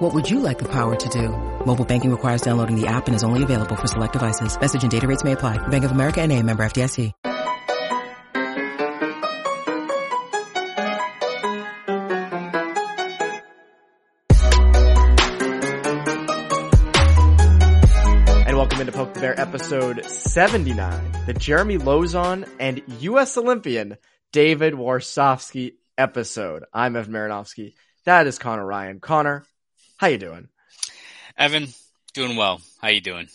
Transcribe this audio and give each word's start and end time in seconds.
What 0.00 0.14
would 0.14 0.30
you 0.30 0.40
like 0.40 0.58
the 0.58 0.64
power 0.64 0.96
to 0.96 1.08
do? 1.10 1.28
Mobile 1.66 1.84
banking 1.84 2.10
requires 2.10 2.40
downloading 2.40 2.80
the 2.80 2.86
app 2.86 3.06
and 3.06 3.14
is 3.14 3.22
only 3.22 3.42
available 3.42 3.76
for 3.76 3.86
select 3.86 4.14
devices. 4.14 4.58
Message 4.58 4.82
and 4.82 4.90
data 4.90 5.06
rates 5.06 5.24
may 5.24 5.32
apply. 5.32 5.58
Bank 5.68 5.84
of 5.84 5.90
America 5.90 6.22
and 6.22 6.32
a 6.32 6.42
member 6.42 6.62
FDIC. 6.62 7.12
And 18.46 18.56
welcome 18.56 18.80
into 18.80 18.92
Poke 18.92 19.12
the 19.12 19.20
Bear 19.20 19.38
episode 19.38 20.06
79, 20.06 21.12
the 21.26 21.34
Jeremy 21.34 21.76
Lauzon 21.76 22.48
and 22.58 22.80
U.S. 23.00 23.36
Olympian 23.36 23.98
David 24.32 24.72
Warsofsky 24.72 25.74
episode. 25.98 26.64
I'm 26.72 26.96
Evan 26.96 27.12
Marinofsky. 27.12 27.74
That 28.06 28.26
is 28.26 28.38
Connor 28.38 28.64
Ryan. 28.64 28.98
Connor, 29.00 29.44
how 30.00 30.06
you 30.06 30.16
doing? 30.18 30.48
Evan, 31.36 31.68
doing 32.14 32.36
well. 32.36 32.60
How 32.80 32.88
you 32.88 33.00
doing? 33.02 33.28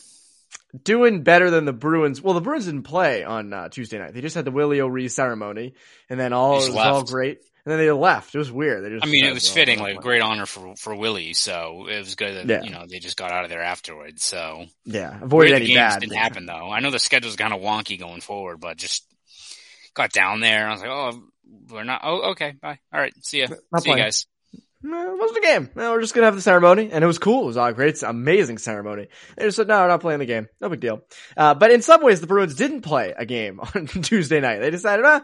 Doing 0.84 1.22
better 1.24 1.52
than 1.52 1.66
the 1.66 1.74
Bruins. 1.74 2.22
Well, 2.22 2.34
the 2.34 2.42
Bruins 2.42 2.66
didn't 2.66 2.84
play 2.84 3.24
on 3.24 3.54
uh, 3.54 3.70
Tuesday 3.70 4.00
night. 4.00 4.14
They 4.14 4.22
just 4.22 4.36
had 4.36 4.46
the 4.46 4.52
Willie 4.52 4.82
O'Ree 4.82 5.08
ceremony, 5.08 5.76
and 6.10 6.20
then 6.20 6.34
all 6.34 6.56
it 6.64 6.74
was 6.74 6.76
all 6.76 7.04
great. 7.04 7.38
And 7.66 7.72
then 7.72 7.80
they 7.80 7.92
left. 7.92 8.36
It 8.36 8.40
was 8.40 8.52
weird. 8.52 8.84
They 8.84 8.90
just 8.90 9.06
I 9.06 9.10
mean, 9.10 9.26
it 9.26 9.34
was 9.34 9.50
fitting, 9.50 9.80
like 9.80 9.96
not 9.96 10.04
great 10.04 10.22
honor 10.22 10.46
for 10.46 10.76
for 10.76 10.96
Willie. 10.96 11.34
So 11.34 11.88
it 11.90 12.00
was 12.00 12.16
good 12.16 12.36
that 12.36 12.48
Yeah. 12.48 12.64
you 12.64 12.72
know 12.72 12.86
they 12.90 13.00
just 13.00 13.16
got 13.16 13.32
out 13.32 13.44
of 13.44 13.50
there 13.50 13.62
afterwards. 13.62 14.24
So 14.24 14.56
playing. 14.56 14.70
Yeah, 14.86 15.18
avoid 15.22 15.52
any 15.52 15.68
games 15.68 15.78
bad. 15.78 16.02
didn't 16.02 16.16
happen 16.18 16.46
though. 16.46 16.70
I 16.72 16.80
know 16.80 16.92
the 16.92 17.00
schedule's 17.00 17.36
kind 17.36 17.54
of 17.54 17.62
wonky 17.62 17.98
going 18.00 18.22
forward, 18.22 18.60
but 18.60 18.78
just 18.78 19.06
got 19.94 20.12
down 20.12 20.42
there. 20.42 20.68
I 20.68 20.72
was 20.72 20.82
like, 20.82 20.90
oh, 20.90 21.24
we're 21.70 21.84
not. 21.84 22.02
Oh, 22.04 22.32
okay, 22.32 22.54
bye. 22.62 22.80
All 22.94 23.00
right, 23.00 23.14
see 23.24 23.40
ya. 23.42 23.48
Not 23.72 23.84
see 23.84 23.92
you 23.92 23.98
guys. 23.98 24.26
It 24.94 25.20
wasn't 25.20 25.38
a 25.40 25.42
game. 25.42 25.70
No, 25.76 25.92
we're 25.92 26.02
just 26.02 26.14
gonna 26.14 26.26
have 26.26 26.36
the 26.36 26.42
ceremony, 26.42 26.90
and 26.92 27.04
it 27.04 27.08
was 27.08 27.18
cool. 27.18 27.44
It 27.44 27.48
was 27.48 27.58
a 27.58 27.74
great, 27.74 28.02
amazing 28.04 28.60
ceremony. 28.60 29.08
They 29.36 29.46
just 29.46 29.58
said, 29.58 29.68
"No, 29.68 29.82
we're 29.82 29.88
not 29.88 30.02
playing 30.02 30.20
the 30.20 30.26
game. 30.26 30.48
No 30.62 30.70
big 30.70 30.80
deal." 30.80 31.02
Uh, 31.36 31.54
but 31.56 31.72
in 31.72 31.82
some 31.82 32.04
ways, 32.04 32.22
the 32.22 32.28
Bruins 32.28 32.56
didn't 32.56 32.82
play 32.82 33.14
a 33.18 33.26
game 33.26 33.60
on 33.76 33.88
Tuesday 33.88 34.40
night. 34.40 34.60
They 34.60 34.70
decided, 34.70 35.06
ah, 35.06 35.22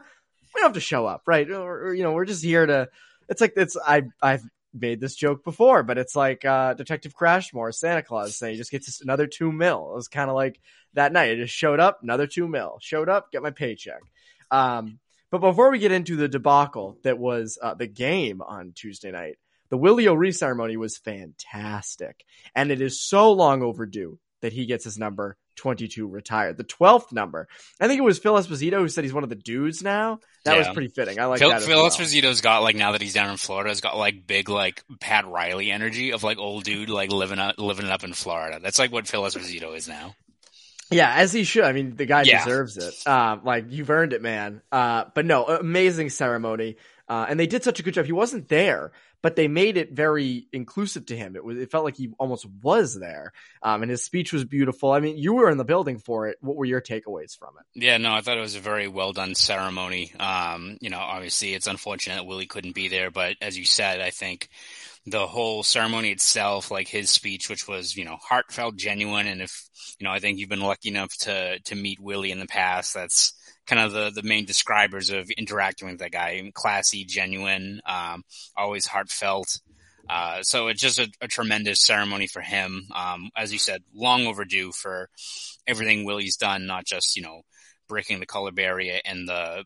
we 0.54 0.60
don't 0.60 0.70
have 0.70 0.74
to 0.74 0.80
show 0.80 1.06
up, 1.06 1.24
right? 1.28 1.50
Or, 1.50 1.88
or, 1.88 1.94
you 1.94 2.04
know, 2.04 2.14
we're 2.14 2.26
just 2.26 2.44
here 2.44 2.66
to. 2.66 2.90
It's 3.30 3.42
like 3.42 3.54
it's 3.56 3.78
I 3.78 4.04
I've 4.22 4.44
made 4.74 5.00
this 5.00 5.16
joke 5.16 5.44
before, 5.44 5.84
but 5.84 5.98
it's 5.98 6.16
like 6.16 6.44
uh, 6.44 6.74
Detective 6.74 7.14
Crashmore, 7.16 7.74
Santa 7.74 8.02
Claus 8.02 8.36
saying 8.36 8.54
he 8.54 8.58
just 8.58 8.72
gets 8.72 9.02
another 9.02 9.28
two 9.28 9.52
mil. 9.52 9.92
It 9.92 9.96
was 9.96 10.08
kind 10.08 10.30
of 10.30 10.36
like 10.36 10.60
that 10.94 11.14
night. 11.14 11.32
I 11.32 11.36
just 11.36 11.54
showed 11.54 11.80
up, 11.80 12.00
another 12.02 12.28
two 12.28 12.48
mil. 12.48 12.78
Showed 12.82 13.10
up, 13.10 13.32
get 13.32 13.44
my 13.44 13.52
paycheck. 13.52 14.02
Um, 14.50 15.00
but 15.30 15.40
before 15.40 15.72
we 15.72 15.80
get 15.80 15.94
into 15.94 16.18
the 16.18 16.28
debacle 16.28 16.98
that 17.04 17.18
was 17.18 17.58
uh, 17.62 17.74
the 17.74 17.88
game 17.88 18.42
on 18.42 18.74
Tuesday 18.76 19.12
night, 19.12 19.38
the 19.72 19.78
Willie 19.78 20.08
O'Ree 20.08 20.32
ceremony 20.32 20.78
was 20.78 20.98
fantastic, 20.98 22.24
and 22.54 22.70
it 22.72 22.82
is 22.82 23.02
so 23.02 23.32
long 23.32 23.64
overdue 23.64 24.20
that 24.42 24.54
he 24.54 24.66
gets 24.68 24.84
his 24.84 24.98
number 25.00 25.38
22 25.58 26.08
retired, 26.08 26.58
the 26.58 26.64
12th 26.64 27.12
number. 27.12 27.48
I 27.80 27.88
think 27.88 28.00
it 28.00 28.04
was 28.04 28.18
Phil 28.20 28.34
Esposito 28.34 28.80
who 28.80 28.88
said 28.88 29.04
he's 29.04 29.14
one 29.14 29.24
of 29.24 29.30
the 29.30 29.36
dudes 29.36 29.84
now. 29.84 30.20
That 30.46 30.58
was 30.58 30.68
pretty 30.70 30.88
fitting. 30.88 31.20
I 31.20 31.26
like 31.26 31.40
Phil, 31.40 31.50
that. 31.50 31.62
Phil 31.62 31.78
well. 31.82 31.90
Esposito's 31.90 32.42
got 32.42 32.64
like 32.64 32.76
now 32.76 32.94
that 32.94 33.02
he's 33.02 33.14
down 33.14 33.30
in 33.30 33.38
Florida, 33.38 33.70
has 33.70 33.82
got 33.82 33.98
like 33.98 34.26
big 34.26 34.50
like 34.50 34.84
Pat 35.00 35.28
Riley 35.28 35.72
energy 35.72 36.12
of 36.14 36.24
like 36.24 36.38
old 36.40 36.64
dude 36.64 36.90
like 36.90 37.12
living 37.12 37.40
up 37.40 37.56
living 37.60 37.86
it 37.86 37.92
up 37.92 38.04
in 38.04 38.14
Florida. 38.14 38.60
That's 38.62 38.80
like 38.80 38.92
what 38.92 39.08
Phil 39.08 39.22
Esposito 39.24 39.76
is 39.76 39.88
now. 39.88 40.16
Yeah, 40.90 41.14
as 41.16 41.32
he 41.32 41.44
should. 41.46 41.64
I 41.64 41.72
mean, 41.72 41.96
the 41.96 42.06
guy 42.06 42.24
Yeah. 42.24 42.44
deserves 42.44 42.78
it. 42.78 43.08
Um, 43.08 43.42
like 43.46 43.66
you've 43.70 43.90
earned 43.90 44.12
it, 44.14 44.22
man. 44.22 44.62
Uh, 44.72 45.06
but 45.14 45.26
no, 45.26 45.46
amazing 45.46 46.10
ceremony. 46.10 46.76
Uh, 47.08 47.26
and 47.30 47.40
they 47.40 47.48
did 47.48 47.64
such 47.64 47.80
a 47.80 47.84
good 47.84 47.94
job. 47.94 48.06
He 48.06 48.12
wasn't 48.12 48.48
there, 48.50 48.92
but 49.22 49.36
they 49.36 49.48
made 49.48 49.78
it 49.78 49.92
very 49.92 50.48
inclusive 50.52 51.06
to 51.08 51.18
him. 51.18 51.36
It 51.36 51.44
was, 51.44 51.58
it 51.58 51.72
felt 51.72 51.86
like 51.86 51.96
he 51.96 52.10
almost 52.18 52.46
was 52.62 53.00
there. 53.00 53.34
Um, 53.62 53.84
and 53.84 53.92
his 53.92 54.04
speech 54.04 54.34
was 54.34 54.46
beautiful. 54.46 54.92
I 54.92 55.00
mean, 55.00 55.18
you 55.18 55.34
were 55.34 55.50
in 55.50 55.58
the 55.58 55.66
building 55.66 56.00
for 56.00 56.28
it. 56.28 56.38
What 56.42 56.56
were 56.56 56.66
your 56.66 56.82
takeaways 56.82 57.38
from 57.38 57.50
it? 57.60 57.84
Yeah, 57.84 57.98
no, 57.98 58.14
I 58.14 58.22
thought 58.22 58.38
it 58.38 58.42
was 58.42 58.56
a 58.56 58.62
very 58.62 58.88
well 58.88 59.14
done 59.14 59.36
ceremony. 59.36 60.14
Um, 60.20 60.78
you 60.82 60.90
know, 60.90 61.00
obviously 61.00 61.54
it's 61.54 61.68
unfortunate 61.68 62.16
that 62.16 62.26
Willie 62.26 62.48
couldn't 62.48 62.76
be 62.76 62.88
there, 62.88 63.12
but 63.12 63.36
as 63.42 63.58
you 63.58 63.66
said, 63.66 64.02
I 64.02 64.10
think 64.10 64.50
the 65.06 65.28
whole 65.28 65.64
ceremony 65.64 66.12
itself, 66.12 66.70
like 66.70 66.88
his 66.88 67.10
speech, 67.10 67.50
which 67.50 67.68
was, 67.68 67.96
you 67.96 68.06
know, 68.06 68.18
heartfelt, 68.22 68.76
genuine. 68.76 69.28
And 69.28 69.42
if, 69.42 69.70
you 70.00 70.06
know, 70.06 70.14
I 70.14 70.20
think 70.20 70.38
you've 70.38 70.50
been 70.50 70.62
lucky 70.62 70.90
enough 70.90 71.16
to, 71.22 71.60
to 71.60 71.76
meet 71.76 72.00
Willie 72.00 72.32
in 72.32 72.40
the 72.40 72.46
past, 72.48 72.94
that's 72.94 73.34
kind 73.72 73.86
of 73.86 73.94
the, 73.94 74.22
the 74.22 74.28
main 74.28 74.44
describers 74.44 75.10
of 75.12 75.30
interacting 75.32 75.88
with 75.88 76.00
that 76.00 76.12
guy. 76.12 76.52
Classy, 76.54 77.06
genuine, 77.06 77.80
um, 77.86 78.24
always 78.58 78.86
heartfelt. 78.86 79.62
Uh, 80.10 80.44
so 80.44 80.68
it's 80.68 80.82
just 80.82 81.00
a, 81.00 81.10
a 81.22 81.28
tremendous 81.30 81.80
ceremony 81.80 82.28
for 82.28 82.42
him. 82.42 82.88
Um, 82.94 83.30
as 83.34 83.54
you 83.54 83.60
said, 83.60 83.82
long 83.94 84.28
overdue 84.28 84.74
for 84.74 85.08
everything 85.66 86.04
Willie's 86.04 86.36
done, 86.36 86.68
not 86.68 86.86
just, 86.86 87.16
you 87.16 87.24
know, 87.24 87.44
breaking 87.88 88.20
the 88.20 88.26
color 88.26 88.52
barrier 88.52 89.00
and 89.06 89.30
the, 89.30 89.64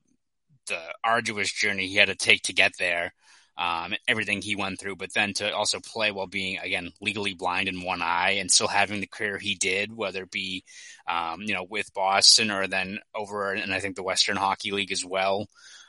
the 0.68 0.80
arduous 1.04 1.52
journey 1.52 1.88
he 1.88 1.96
had 1.96 2.10
to 2.10 2.16
take 2.16 2.44
to 2.44 2.54
get 2.54 2.74
there. 2.78 3.12
Um, 3.58 3.94
everything 4.06 4.42
he 4.42 4.58
went 4.58 4.80
through, 4.80 4.98
but 4.98 5.14
then 5.14 5.34
to 5.36 5.54
also 5.56 5.80
play 5.80 6.12
while 6.12 6.28
being 6.28 6.58
again 6.58 6.92
legally 7.00 7.34
blind 7.34 7.70
in 7.70 7.84
one 7.84 8.02
eye 8.02 8.32
and 8.32 8.52
still 8.52 8.68
having 8.68 9.00
the 9.00 9.08
career 9.08 9.38
he 9.38 9.56
did, 9.56 9.96
whether 9.96 10.24
it 10.24 10.32
be, 10.32 10.66
um, 11.08 11.42
you 11.42 11.54
know, 11.54 11.66
with 11.70 11.94
Boston 11.94 12.52
or 12.52 12.68
then 12.68 13.00
over 13.16 13.54
and 13.54 13.74
I 13.74 13.80
think 13.80 13.96
the 13.96 14.04
Western 14.04 14.36
Hockey 14.36 14.72
League 14.72 14.92
as 14.92 15.06
well. 15.06 15.48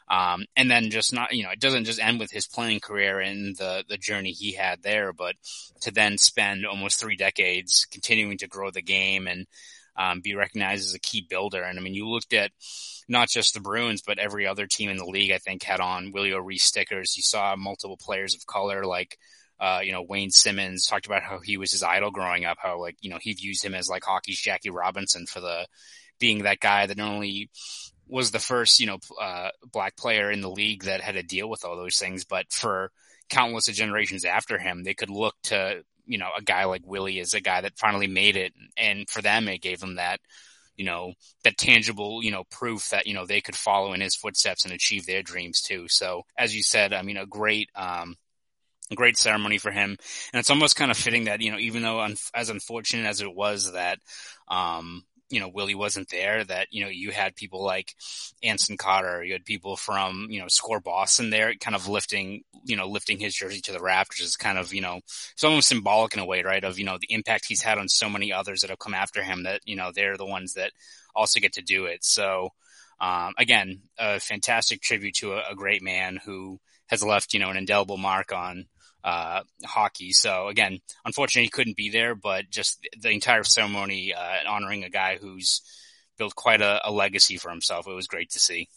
Um, 0.08 0.44
and 0.54 0.70
then 0.70 0.90
just 0.90 1.12
not, 1.12 1.32
you 1.32 1.42
know, 1.42 1.50
it 1.50 1.60
doesn't 1.60 1.84
just 1.84 2.00
end 2.00 2.20
with 2.20 2.30
his 2.30 2.46
playing 2.46 2.80
career 2.80 3.18
and 3.18 3.56
the, 3.56 3.84
the 3.88 3.96
journey 3.98 4.30
he 4.30 4.52
had 4.52 4.82
there, 4.82 5.12
but 5.12 5.34
to 5.80 5.90
then 5.90 6.16
spend 6.16 6.64
almost 6.64 7.00
three 7.00 7.16
decades 7.16 7.86
continuing 7.90 8.38
to 8.38 8.46
grow 8.46 8.70
the 8.70 8.82
game 8.82 9.26
and, 9.26 9.46
um, 9.98 10.20
be 10.20 10.34
recognized 10.34 10.84
as 10.84 10.94
a 10.94 11.00
key 11.00 11.26
builder. 11.28 11.62
And 11.62 11.78
I 11.78 11.82
mean, 11.82 11.94
you 11.94 12.08
looked 12.08 12.34
at 12.34 12.52
not 13.08 13.28
just 13.28 13.54
the 13.54 13.60
Bruins, 13.60 14.02
but 14.06 14.18
every 14.18 14.46
other 14.46 14.66
team 14.66 14.90
in 14.90 14.96
the 14.96 15.06
league, 15.06 15.32
I 15.32 15.38
think 15.38 15.62
had 15.62 15.80
on 15.80 16.12
Willie 16.12 16.32
O'Ree 16.32 16.58
stickers. 16.58 17.16
You 17.16 17.22
saw 17.22 17.56
multiple 17.56 17.96
players 17.96 18.34
of 18.34 18.46
color 18.46 18.84
like, 18.84 19.18
uh, 19.58 19.80
you 19.82 19.92
know, 19.92 20.02
Wayne 20.02 20.30
Simmonds 20.30 20.86
talked 20.86 21.06
about 21.06 21.22
how 21.22 21.40
he 21.40 21.56
was 21.56 21.72
his 21.72 21.82
idol 21.82 22.10
growing 22.10 22.44
up, 22.44 22.58
how 22.60 22.78
like, 22.78 22.96
you 23.00 23.08
know, 23.08 23.18
he 23.20 23.32
views 23.32 23.62
him 23.62 23.74
as 23.74 23.88
like 23.88 24.04
hockey's 24.04 24.40
Jackie 24.40 24.70
Robinson 24.70 25.26
for 25.26 25.40
the 25.40 25.66
being 26.18 26.42
that 26.42 26.60
guy 26.60 26.86
that 26.86 26.96
not 26.96 27.10
only 27.10 27.48
was 28.08 28.30
the 28.30 28.38
first, 28.38 28.80
you 28.80 28.86
know, 28.86 28.98
uh, 29.20 29.50
black 29.72 29.96
player 29.96 30.30
in 30.30 30.40
the 30.40 30.50
league 30.50 30.84
that 30.84 31.00
had 31.00 31.14
to 31.14 31.22
deal 31.22 31.48
with 31.48 31.64
all 31.64 31.76
those 31.76 31.98
things, 31.98 32.24
but 32.24 32.52
for 32.52 32.90
countless 33.28 33.68
of 33.68 33.74
generations 33.74 34.24
after 34.24 34.58
him, 34.58 34.84
they 34.84 34.94
could 34.94 35.10
look 35.10 35.34
to, 35.44 35.82
you 36.06 36.18
know, 36.18 36.28
a 36.36 36.42
guy 36.42 36.64
like 36.64 36.82
Willie 36.84 37.20
as 37.20 37.34
a 37.34 37.40
guy 37.40 37.60
that 37.60 37.78
finally 37.78 38.06
made 38.06 38.36
it. 38.36 38.52
And 38.76 39.08
for 39.10 39.20
them, 39.20 39.48
it 39.48 39.60
gave 39.60 39.80
them 39.80 39.96
that, 39.96 40.20
you 40.76 40.84
know, 40.84 41.14
that 41.42 41.56
tangible, 41.56 42.22
you 42.22 42.30
know, 42.30 42.44
proof 42.50 42.90
that, 42.90 43.06
you 43.06 43.14
know, 43.14 43.26
they 43.26 43.40
could 43.40 43.56
follow 43.56 43.92
in 43.92 44.00
his 44.00 44.14
footsteps 44.14 44.64
and 44.64 44.72
achieve 44.72 45.06
their 45.06 45.22
dreams 45.22 45.60
too. 45.60 45.86
So 45.88 46.22
as 46.38 46.54
you 46.54 46.62
said, 46.62 46.92
I 46.92 47.02
mean, 47.02 47.16
a 47.16 47.26
great, 47.26 47.70
um, 47.74 48.16
great 48.94 49.16
ceremony 49.16 49.58
for 49.58 49.72
him. 49.72 49.96
And 50.32 50.38
it's 50.38 50.50
almost 50.50 50.76
kind 50.76 50.90
of 50.90 50.96
fitting 50.96 51.24
that, 51.24 51.40
you 51.40 51.50
know, 51.50 51.58
even 51.58 51.82
though 51.82 52.00
un- 52.00 52.16
as 52.34 52.50
unfortunate 52.50 53.06
as 53.06 53.20
it 53.20 53.34
was 53.34 53.72
that, 53.72 53.98
um, 54.46 55.04
you 55.28 55.40
know, 55.40 55.48
Willie 55.48 55.74
wasn't 55.74 56.08
there, 56.08 56.44
that, 56.44 56.68
you 56.70 56.84
know, 56.84 56.90
you 56.90 57.10
had 57.10 57.34
people 57.34 57.64
like 57.64 57.94
Anson 58.42 58.76
Carter, 58.76 59.24
you 59.24 59.32
had 59.32 59.44
people 59.44 59.76
from, 59.76 60.28
you 60.30 60.40
know, 60.40 60.46
Score 60.48 60.80
Boston 60.80 61.30
there 61.30 61.54
kind 61.54 61.74
of 61.74 61.88
lifting, 61.88 62.42
you 62.64 62.76
know, 62.76 62.86
lifting 62.86 63.18
his 63.18 63.34
jersey 63.34 63.60
to 63.62 63.72
the 63.72 63.80
rafters 63.80 64.20
is 64.20 64.36
kind 64.36 64.56
of, 64.56 64.72
you 64.72 64.80
know, 64.80 65.00
it's 65.32 65.44
almost 65.44 65.68
symbolic 65.68 66.14
in 66.14 66.20
a 66.20 66.26
way, 66.26 66.42
right? 66.42 66.62
Of, 66.62 66.78
you 66.78 66.84
know, 66.84 66.98
the 67.00 67.12
impact 67.12 67.46
he's 67.48 67.62
had 67.62 67.78
on 67.78 67.88
so 67.88 68.08
many 68.08 68.32
others 68.32 68.60
that 68.60 68.70
have 68.70 68.78
come 68.78 68.94
after 68.94 69.22
him 69.22 69.42
that, 69.44 69.62
you 69.64 69.74
know, 69.74 69.90
they're 69.92 70.16
the 70.16 70.26
ones 70.26 70.54
that 70.54 70.70
also 71.14 71.40
get 71.40 71.54
to 71.54 71.62
do 71.62 71.86
it. 71.86 72.04
So, 72.04 72.50
um, 73.00 73.34
again, 73.36 73.82
a 73.98 74.20
fantastic 74.20 74.80
tribute 74.80 75.16
to 75.16 75.34
a, 75.34 75.42
a 75.50 75.54
great 75.56 75.82
man 75.82 76.20
who 76.24 76.60
has 76.86 77.02
left, 77.02 77.34
you 77.34 77.40
know, 77.40 77.50
an 77.50 77.56
indelible 77.56 77.96
mark 77.96 78.32
on, 78.32 78.66
uh, 79.06 79.42
hockey. 79.64 80.12
So 80.12 80.48
again, 80.48 80.80
unfortunately 81.04 81.44
he 81.44 81.50
couldn't 81.50 81.76
be 81.76 81.90
there, 81.90 82.14
but 82.16 82.50
just 82.50 82.86
the 83.00 83.10
entire 83.10 83.44
ceremony, 83.44 84.12
uh, 84.12 84.48
honoring 84.48 84.82
a 84.84 84.90
guy 84.90 85.16
who's 85.16 85.62
built 86.18 86.34
quite 86.34 86.60
a, 86.60 86.80
a 86.84 86.90
legacy 86.90 87.36
for 87.36 87.50
himself. 87.50 87.86
It 87.86 87.92
was 87.92 88.08
great 88.08 88.30
to 88.30 88.40
see. 88.40 88.68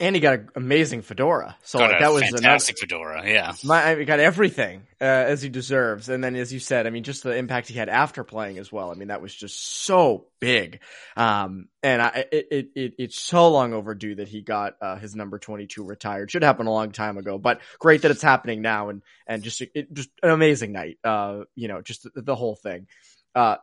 And 0.00 0.16
he 0.16 0.20
got 0.20 0.34
an 0.34 0.48
amazing 0.56 1.02
fedora. 1.02 1.56
So 1.62 1.78
got 1.78 1.90
like, 1.90 2.00
that 2.00 2.12
was 2.12 2.22
fantastic 2.22 2.78
another, 2.82 3.04
fedora. 3.04 3.30
Yeah, 3.30 3.52
my, 3.62 3.90
I 3.90 4.04
got 4.04 4.18
everything 4.18 4.86
uh, 4.98 5.04
as 5.04 5.42
he 5.42 5.50
deserves. 5.50 6.08
And 6.08 6.24
then, 6.24 6.34
as 6.36 6.52
you 6.52 6.58
said, 6.58 6.86
I 6.86 6.90
mean, 6.90 7.04
just 7.04 7.22
the 7.22 7.36
impact 7.36 7.68
he 7.68 7.74
had 7.74 7.90
after 7.90 8.24
playing 8.24 8.56
as 8.58 8.72
well. 8.72 8.90
I 8.90 8.94
mean, 8.94 9.08
that 9.08 9.20
was 9.20 9.34
just 9.34 9.84
so 9.84 10.26
big. 10.40 10.80
Um, 11.16 11.68
and 11.82 12.00
I, 12.00 12.24
it, 12.32 12.46
it, 12.50 12.70
it, 12.74 12.94
it's 12.98 13.20
so 13.20 13.50
long 13.50 13.74
overdue 13.74 14.14
that 14.14 14.28
he 14.28 14.40
got 14.40 14.76
uh, 14.80 14.96
his 14.96 15.14
number 15.14 15.38
22 15.38 15.84
retired. 15.84 16.30
Should 16.30 16.42
happen 16.42 16.66
a 16.66 16.72
long 16.72 16.92
time 16.92 17.18
ago, 17.18 17.36
but 17.36 17.60
great 17.78 18.02
that 18.02 18.10
it's 18.10 18.22
happening 18.22 18.62
now. 18.62 18.88
And, 18.88 19.02
and 19.26 19.42
just, 19.42 19.60
it, 19.60 19.92
just 19.92 20.10
an 20.22 20.30
amazing 20.30 20.72
night. 20.72 20.98
Uh, 21.04 21.40
you 21.54 21.68
know, 21.68 21.82
just 21.82 22.04
the, 22.04 22.22
the 22.22 22.34
whole 22.34 22.56
thing. 22.56 22.86
Uh, 23.34 23.56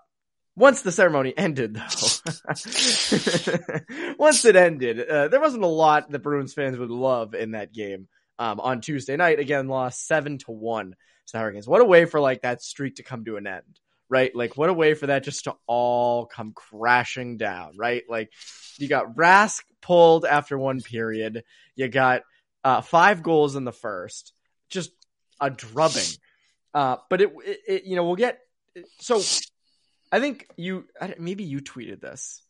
once 0.57 0.81
the 0.81 0.91
ceremony 0.91 1.33
ended, 1.37 1.75
though, 1.75 1.81
once 4.17 4.43
it 4.43 4.55
ended, 4.55 5.07
uh, 5.07 5.27
there 5.27 5.39
wasn't 5.39 5.63
a 5.63 5.67
lot 5.67 6.09
that 6.09 6.19
Bruins 6.19 6.55
fans 6.55 6.79
would 6.79 6.89
love 6.89 7.35
in 7.35 7.51
that 7.51 7.71
game. 7.71 8.07
Um, 8.39 8.59
on 8.59 8.81
Tuesday 8.81 9.15
night, 9.15 9.39
again, 9.39 9.67
lost 9.67 10.07
seven 10.07 10.39
to 10.39 10.51
one 10.51 10.91
to 10.91 11.31
the 11.31 11.39
Hurricanes. 11.39 11.67
What 11.67 11.81
a 11.81 11.85
way 11.85 12.05
for 12.05 12.19
like 12.19 12.41
that 12.41 12.61
streak 12.61 12.95
to 12.95 13.03
come 13.03 13.23
to 13.25 13.37
an 13.37 13.47
end, 13.47 13.79
right? 14.09 14.35
Like, 14.35 14.57
what 14.57 14.69
a 14.69 14.73
way 14.73 14.95
for 14.95 15.07
that 15.07 15.23
just 15.23 15.45
to 15.45 15.55
all 15.67 16.25
come 16.25 16.53
crashing 16.53 17.37
down, 17.37 17.77
right? 17.77 18.03
Like, 18.09 18.31
you 18.77 18.87
got 18.87 19.15
Rask 19.15 19.61
pulled 19.81 20.25
after 20.25 20.57
one 20.57 20.81
period. 20.81 21.43
You 21.75 21.87
got 21.87 22.23
uh, 22.63 22.81
five 22.81 23.23
goals 23.23 23.55
in 23.55 23.63
the 23.63 23.71
first, 23.71 24.33
just 24.69 24.91
a 25.39 25.49
drubbing. 25.49 26.03
Uh, 26.73 26.97
but 27.09 27.21
it, 27.21 27.31
it, 27.45 27.59
it, 27.67 27.83
you 27.85 27.95
know, 27.95 28.05
we'll 28.05 28.15
get 28.15 28.39
so 28.99 29.21
I 30.11 30.19
think 30.19 30.47
you 30.55 30.85
maybe 31.17 31.43
you 31.43 31.61
tweeted 31.61 32.01
this. 32.01 32.41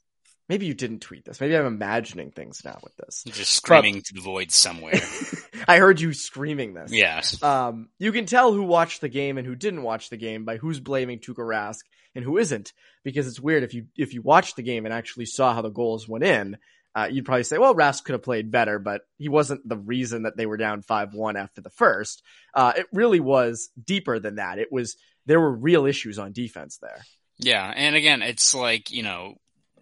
Maybe 0.50 0.66
you 0.66 0.74
didn't 0.74 1.00
tweet 1.00 1.26
this. 1.26 1.42
Maybe 1.42 1.58
I'm 1.58 1.66
imagining 1.66 2.32
things 2.32 2.62
now 2.64 2.80
with 2.82 2.96
this. 2.96 3.24
Just 3.28 3.52
screaming 3.52 3.96
but, 3.96 4.06
to 4.06 4.14
the 4.14 4.22
void 4.22 4.52
somewhere. 4.52 5.02
I 5.68 5.78
heard 5.78 6.00
you 6.00 6.14
screaming 6.14 6.74
this. 6.74 6.94
Yes. 6.94 7.44
Um, 7.44 7.90
you 8.00 8.14
can 8.14 8.26
tell 8.26 8.54
who 8.54 8.64
watched 8.64 9.02
the 9.02 9.10
game 9.10 9.38
and 9.38 9.46
who 9.46 9.56
didn't 9.56 9.84
watch 9.84 10.10
the 10.10 10.16
game 10.16 10.46
by 10.46 10.56
who's 10.56 10.80
blaming 10.80 11.20
Tuukka 11.20 11.40
Rask 11.40 11.80
and 12.16 12.24
who 12.24 12.38
isn't, 12.38 12.72
because 13.04 13.28
it's 13.28 13.42
weird 13.42 13.64
if 13.64 13.74
you 13.74 13.88
if 13.98 14.14
you 14.14 14.22
watched 14.22 14.56
the 14.56 14.64
game 14.64 14.86
and 14.86 14.94
actually 14.94 15.26
saw 15.26 15.54
how 15.54 15.62
the 15.62 15.70
goals 15.70 16.08
went 16.08 16.24
in. 16.24 16.58
Uh, 16.96 17.08
you'd 17.12 17.26
probably 17.26 17.44
say, 17.44 17.60
well, 17.60 17.76
Rask 17.76 18.06
could 18.06 18.14
have 18.14 18.24
played 18.24 18.50
better, 18.50 18.80
but 18.80 19.02
he 19.20 19.30
wasn't 19.30 19.68
the 19.68 19.78
reason 19.78 20.24
that 20.24 20.36
they 20.36 20.48
were 20.48 20.58
down 20.58 20.82
5-1 20.82 21.36
after 21.36 21.62
the 21.62 21.70
first. 21.70 22.24
Uh, 22.56 22.74
it 22.76 22.88
really 22.92 23.20
was 23.20 23.70
deeper 23.84 24.18
than 24.18 24.38
that. 24.38 24.58
It 24.58 24.72
was, 24.72 24.98
there 25.28 25.40
were 25.40 25.52
real 25.52 25.86
issues 25.86 26.18
on 26.18 26.32
defense 26.32 26.80
there. 26.82 27.04
Yeah, 27.40 27.72
and 27.76 27.96
again, 27.96 28.22
it's 28.22 28.54
like 28.56 28.92
you 28.92 29.04
know, 29.04 29.36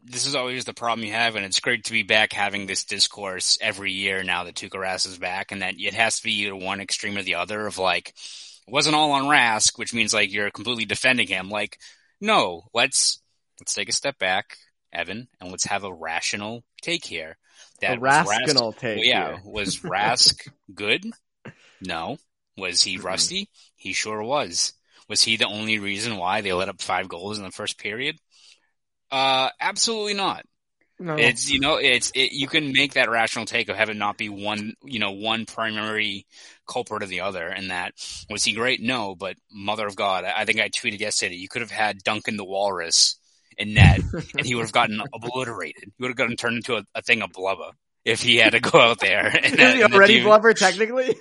this 0.04 0.26
is 0.26 0.36
always 0.36 0.66
the 0.66 0.74
problem 0.74 1.06
you 1.06 1.14
have, 1.14 1.36
and 1.36 1.46
it's 1.46 1.60
great 1.60 1.86
to 1.86 1.92
be 1.92 2.04
back 2.04 2.34
having 2.34 2.66
this 2.68 2.84
discourse 2.84 3.58
every 3.62 3.92
year 3.92 4.24
now 4.24 4.44
that 4.44 4.56
Tuukka 4.56 4.80
Rask 4.80 5.08
is 5.08 5.18
back, 5.18 5.52
and 5.52 5.62
that 5.62 5.76
it 5.78 5.94
has 5.94 6.18
to 6.18 6.24
be 6.24 6.42
either 6.42 6.56
one 6.56 6.82
extreme 6.82 7.18
or 7.18 7.24
the 7.24 7.36
other. 7.36 7.66
Of 7.66 7.78
like, 7.78 8.10
it 8.10 8.72
wasn't 8.72 8.96
all 8.96 9.12
on 9.14 9.24
Rask, 9.24 9.78
which 9.78 9.94
means 9.94 10.14
like 10.14 10.32
you're 10.32 10.52
completely 10.52 10.86
defending 10.86 11.28
him. 11.28 11.50
Like, 11.50 11.80
no, 12.20 12.64
let's 12.74 13.22
let's 13.60 13.74
take 13.74 13.90
a 13.90 13.94
step 13.94 14.20
back, 14.20 14.58
Evan, 14.92 15.28
and 15.40 15.52
let's 15.52 15.66
have 15.66 15.84
a 15.84 15.94
rational 15.94 16.64
take 16.82 17.06
here. 17.06 17.38
That 17.82 17.98
a 17.98 18.00
rational 18.00 18.74
Rask, 18.74 18.78
take. 18.78 18.98
Well, 18.98 19.06
yeah, 19.06 19.38
was 19.44 19.80
Rask 19.80 20.48
good? 20.74 21.06
No. 21.82 22.18
Was 22.58 22.82
he 22.82 22.98
rusty? 22.98 23.50
He 23.76 23.92
sure 23.94 24.24
was. 24.24 24.74
Was 25.08 25.24
he 25.24 25.38
the 25.38 25.48
only 25.48 25.80
reason 25.80 26.18
why 26.18 26.42
they 26.42 26.54
let 26.54 26.70
up 26.70 26.82
five 26.82 27.08
goals 27.08 27.38
in 27.38 27.44
the 27.44 27.52
first 27.52 27.78
period? 27.78 28.18
Uh, 29.12 29.50
absolutely 29.60 30.14
not. 30.16 30.46
No. 30.98 31.16
It's 31.16 31.52
you 31.52 31.60
know 31.60 31.76
it's 31.76 32.12
it, 32.16 32.32
you 32.32 32.48
can 32.48 32.72
make 32.72 32.94
that 32.94 33.10
rational 33.10 33.46
take 33.46 33.68
of 33.68 33.76
having 33.76 33.98
not 33.98 34.18
be 34.18 34.30
one 34.30 34.76
you 34.82 35.00
know 35.00 35.12
one 35.12 35.46
primary 35.46 36.26
culprit 36.68 37.04
or 37.04 37.06
the 37.06 37.22
other. 37.22 37.48
And 37.48 37.70
that 37.70 37.94
was 38.30 38.46
he 38.46 38.54
great? 38.54 38.82
No, 38.82 39.14
but 39.14 39.36
mother 39.52 39.86
of 39.86 39.98
God, 39.98 40.24
I, 40.24 40.42
I 40.42 40.46
think 40.46 40.62
I 40.62 40.70
tweeted 40.70 41.02
yesterday. 41.02 41.36
You 41.36 41.50
could 41.50 41.62
have 41.62 41.72
had 41.72 42.00
Duncan 42.04 42.38
the 42.38 42.46
Walrus 42.46 43.18
in 43.58 43.74
net, 43.74 44.00
and 44.38 44.46
he 44.46 44.56
would 44.56 44.64
have 44.64 44.72
gotten 44.72 45.02
obliterated. 45.14 45.84
He 45.84 46.02
would 46.02 46.10
have 46.10 46.18
gotten 46.18 46.38
turned 46.38 46.58
into 46.58 46.78
a, 46.78 46.86
a 46.96 47.02
thing 47.02 47.22
of 47.22 47.34
blubber 47.34 47.72
if 48.06 48.22
he 48.22 48.38
had 48.38 48.52
to 48.52 48.60
go 48.60 48.80
out 48.80 49.00
there. 49.00 49.26
And 49.46 49.60
that, 49.60 49.76
he 49.76 49.84
already 49.84 50.24
blubber 50.24 50.54
technically? 50.54 51.10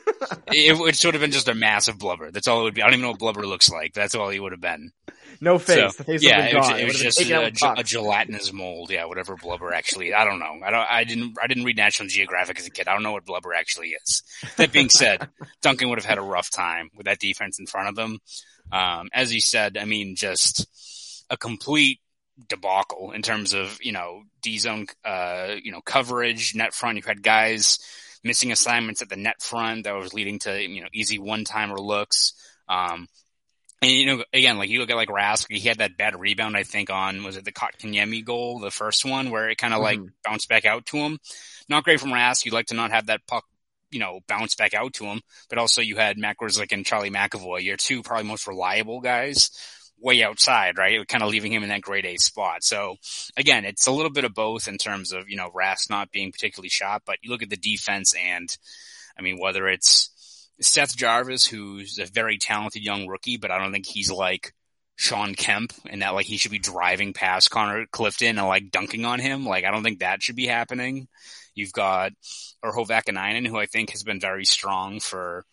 it, 0.48 0.88
it 0.88 0.96
should 0.96 1.14
have 1.14 1.20
been 1.20 1.30
just 1.30 1.48
a 1.48 1.54
massive 1.54 1.98
blubber. 1.98 2.30
That's 2.30 2.46
all 2.46 2.60
it 2.60 2.64
would 2.64 2.74
be. 2.74 2.82
I 2.82 2.86
don't 2.86 2.94
even 2.94 3.02
know 3.02 3.10
what 3.10 3.18
blubber 3.18 3.46
looks 3.46 3.70
like. 3.70 3.92
That's 3.92 4.14
all 4.14 4.28
he 4.28 4.40
would 4.40 4.52
have 4.52 4.60
been. 4.60 4.92
No 5.40 5.58
face. 5.58 5.76
So, 5.76 5.98
the 5.98 6.04
face 6.04 6.22
yeah, 6.22 6.46
it 6.46 6.56
was, 6.56 6.70
it 6.70 6.84
was 6.86 6.98
just 6.98 7.20
a, 7.20 7.78
a, 7.78 7.82
gelatinous 7.82 8.52
mold. 8.52 8.90
Yeah, 8.90 9.06
whatever 9.06 9.36
blubber 9.36 9.72
actually. 9.72 10.14
I 10.14 10.24
don't 10.24 10.38
know. 10.38 10.60
I 10.64 10.70
don't. 10.70 10.86
I 10.90 11.04
didn't. 11.04 11.36
I 11.42 11.46
didn't 11.48 11.64
read 11.64 11.76
National 11.76 12.08
Geographic 12.08 12.58
as 12.58 12.66
a 12.66 12.70
kid. 12.70 12.88
I 12.88 12.94
don't 12.94 13.02
know 13.02 13.12
what 13.12 13.26
blubber 13.26 13.52
actually 13.52 13.88
is. 13.88 14.22
That 14.56 14.72
being 14.72 14.88
said, 14.90 15.28
Duncan 15.60 15.88
would 15.88 15.98
have 15.98 16.06
had 16.06 16.18
a 16.18 16.22
rough 16.22 16.50
time 16.50 16.90
with 16.96 17.06
that 17.06 17.18
defense 17.18 17.58
in 17.58 17.66
front 17.66 17.88
of 17.88 17.98
him. 17.98 18.20
Um, 18.72 19.08
as 19.12 19.30
he 19.30 19.40
said, 19.40 19.76
I 19.76 19.84
mean, 19.84 20.16
just 20.16 20.66
a 21.28 21.36
complete 21.36 22.00
debacle 22.48 23.12
in 23.12 23.22
terms 23.22 23.52
of 23.52 23.78
you 23.82 23.92
know 23.92 24.22
D 24.42 24.58
zone, 24.58 24.86
uh, 25.04 25.54
you 25.62 25.72
know 25.72 25.80
coverage, 25.80 26.54
net 26.54 26.74
front. 26.74 26.96
You 26.96 27.02
had 27.06 27.22
guys 27.22 27.78
missing 28.22 28.52
assignments 28.52 29.02
at 29.02 29.08
the 29.08 29.16
net 29.16 29.42
front 29.42 29.84
that 29.84 29.94
was 29.94 30.14
leading 30.14 30.38
to 30.40 30.60
you 30.60 30.82
know 30.82 30.88
easy 30.92 31.18
one 31.18 31.44
timer 31.44 31.78
looks. 31.78 32.34
Um, 32.68 33.08
and 33.82 33.92
you 33.92 34.06
know, 34.06 34.24
again, 34.32 34.56
like 34.58 34.70
you 34.70 34.80
look 34.80 34.90
at 34.90 34.96
like 34.96 35.08
Rask, 35.08 35.46
he 35.50 35.68
had 35.68 35.78
that 35.78 35.96
bad 35.96 36.18
rebound. 36.18 36.56
I 36.56 36.62
think 36.62 36.90
on 36.90 37.22
was 37.22 37.36
it 37.36 37.44
the 37.44 37.52
Kotkaniemi 37.52 38.24
goal, 38.24 38.58
the 38.58 38.70
first 38.70 39.04
one, 39.04 39.30
where 39.30 39.48
it 39.48 39.58
kind 39.58 39.74
of 39.74 39.82
mm-hmm. 39.82 40.02
like 40.02 40.10
bounced 40.24 40.48
back 40.48 40.64
out 40.64 40.86
to 40.86 40.96
him. 40.96 41.18
Not 41.68 41.84
great 41.84 42.00
from 42.00 42.10
Rask. 42.10 42.44
You'd 42.44 42.54
like 42.54 42.66
to 42.66 42.74
not 42.74 42.90
have 42.92 43.06
that 43.06 43.26
puck, 43.26 43.44
you 43.90 44.00
know, 44.00 44.20
bounce 44.26 44.54
back 44.54 44.74
out 44.74 44.94
to 44.94 45.04
him. 45.04 45.20
But 45.48 45.58
also, 45.58 45.82
you 45.82 45.96
had 45.96 46.18
Matt 46.18 46.36
Grzelcyk 46.38 46.72
and 46.72 46.86
Charlie 46.86 47.10
McAvoy, 47.10 47.62
your 47.62 47.76
two 47.76 48.02
probably 48.02 48.26
most 48.26 48.46
reliable 48.46 49.00
guys 49.00 49.50
way 50.00 50.22
outside, 50.22 50.78
right? 50.78 51.06
Kind 51.06 51.22
of 51.22 51.30
leaving 51.30 51.52
him 51.52 51.62
in 51.62 51.68
that 51.70 51.80
grade 51.80 52.06
A 52.06 52.16
spot. 52.16 52.62
So 52.62 52.96
again, 53.36 53.64
it's 53.64 53.86
a 53.86 53.92
little 53.92 54.10
bit 54.10 54.24
of 54.24 54.34
both 54.34 54.68
in 54.68 54.78
terms 54.78 55.12
of, 55.12 55.28
you 55.28 55.36
know, 55.36 55.50
Rask 55.50 55.90
not 55.90 56.10
being 56.10 56.32
particularly 56.32 56.68
shot, 56.68 57.02
but 57.06 57.18
you 57.22 57.30
look 57.30 57.42
at 57.42 57.50
the 57.50 57.56
defense 57.56 58.14
and 58.14 58.56
I 59.18 59.22
mean, 59.22 59.38
whether 59.38 59.68
it's 59.68 60.10
Seth 60.60 60.96
Jarvis, 60.96 61.46
who's 61.46 61.98
a 61.98 62.06
very 62.06 62.38
talented 62.38 62.82
young 62.82 63.06
rookie, 63.06 63.36
but 63.36 63.50
I 63.50 63.58
don't 63.58 63.72
think 63.72 63.86
he's 63.86 64.10
like 64.10 64.52
Shawn 64.96 65.34
Kemp 65.34 65.72
and 65.86 66.02
that 66.02 66.14
like 66.14 66.26
he 66.26 66.36
should 66.36 66.50
be 66.50 66.58
driving 66.58 67.12
past 67.12 67.50
Connor 67.50 67.86
Clifton 67.86 68.38
and 68.38 68.46
like 68.46 68.70
dunking 68.70 69.04
on 69.04 69.20
him. 69.20 69.46
Like 69.46 69.64
I 69.64 69.70
don't 69.70 69.82
think 69.82 70.00
that 70.00 70.22
should 70.22 70.36
be 70.36 70.46
happening. 70.46 71.08
You've 71.54 71.72
got 71.72 72.12
Urho 72.64 72.86
Vaakanainen, 72.86 73.46
who 73.46 73.58
I 73.58 73.66
think 73.66 73.90
has 73.90 74.02
been 74.02 74.20
very 74.20 74.44
strong 74.44 75.00
for 75.00 75.44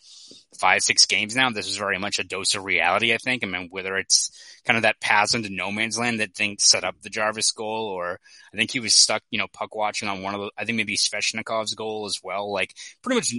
five, 0.60 0.82
six 0.82 1.06
games 1.06 1.36
now. 1.36 1.50
This 1.50 1.68
is 1.68 1.78
very 1.78 1.98
much 1.98 2.20
a 2.20 2.24
dose 2.24 2.56
of 2.56 2.64
reality, 2.64 3.14
I 3.14 3.18
think. 3.18 3.44
I 3.44 3.48
mean, 3.48 3.68
whether 3.72 3.98
it's 3.98 4.32
kind 4.66 4.78
of 4.78 4.84
that 4.84 5.00
pass 5.00 5.34
into 5.34 5.50
no 5.50 5.72
man's 5.72 5.98
land 5.98 6.20
that 6.20 6.36
thing 6.36 6.58
set 6.60 6.84
up 6.84 6.96
the 7.02 7.10
Jarvis 7.10 7.52
goal, 7.52 7.88
or 7.88 8.20
I 8.54 8.58
think 8.58 8.72
he 8.72 8.80
was 8.80 8.94
stuck, 8.94 9.24
you 9.32 9.40
know, 9.40 9.48
puck 9.52 9.76
watching 9.76 10.08
on 10.08 10.22
one 10.22 10.36
of 10.36 10.42
the, 10.42 10.52
I 10.58 10.66
think 10.66 10.78
maybe 10.78 10.98
Svechnikov's 10.98 11.76
goal 11.76 12.06
as 12.06 12.20
well. 12.24 12.52
Like 12.52 12.74
pretty 13.02 13.16
much 13.16 13.34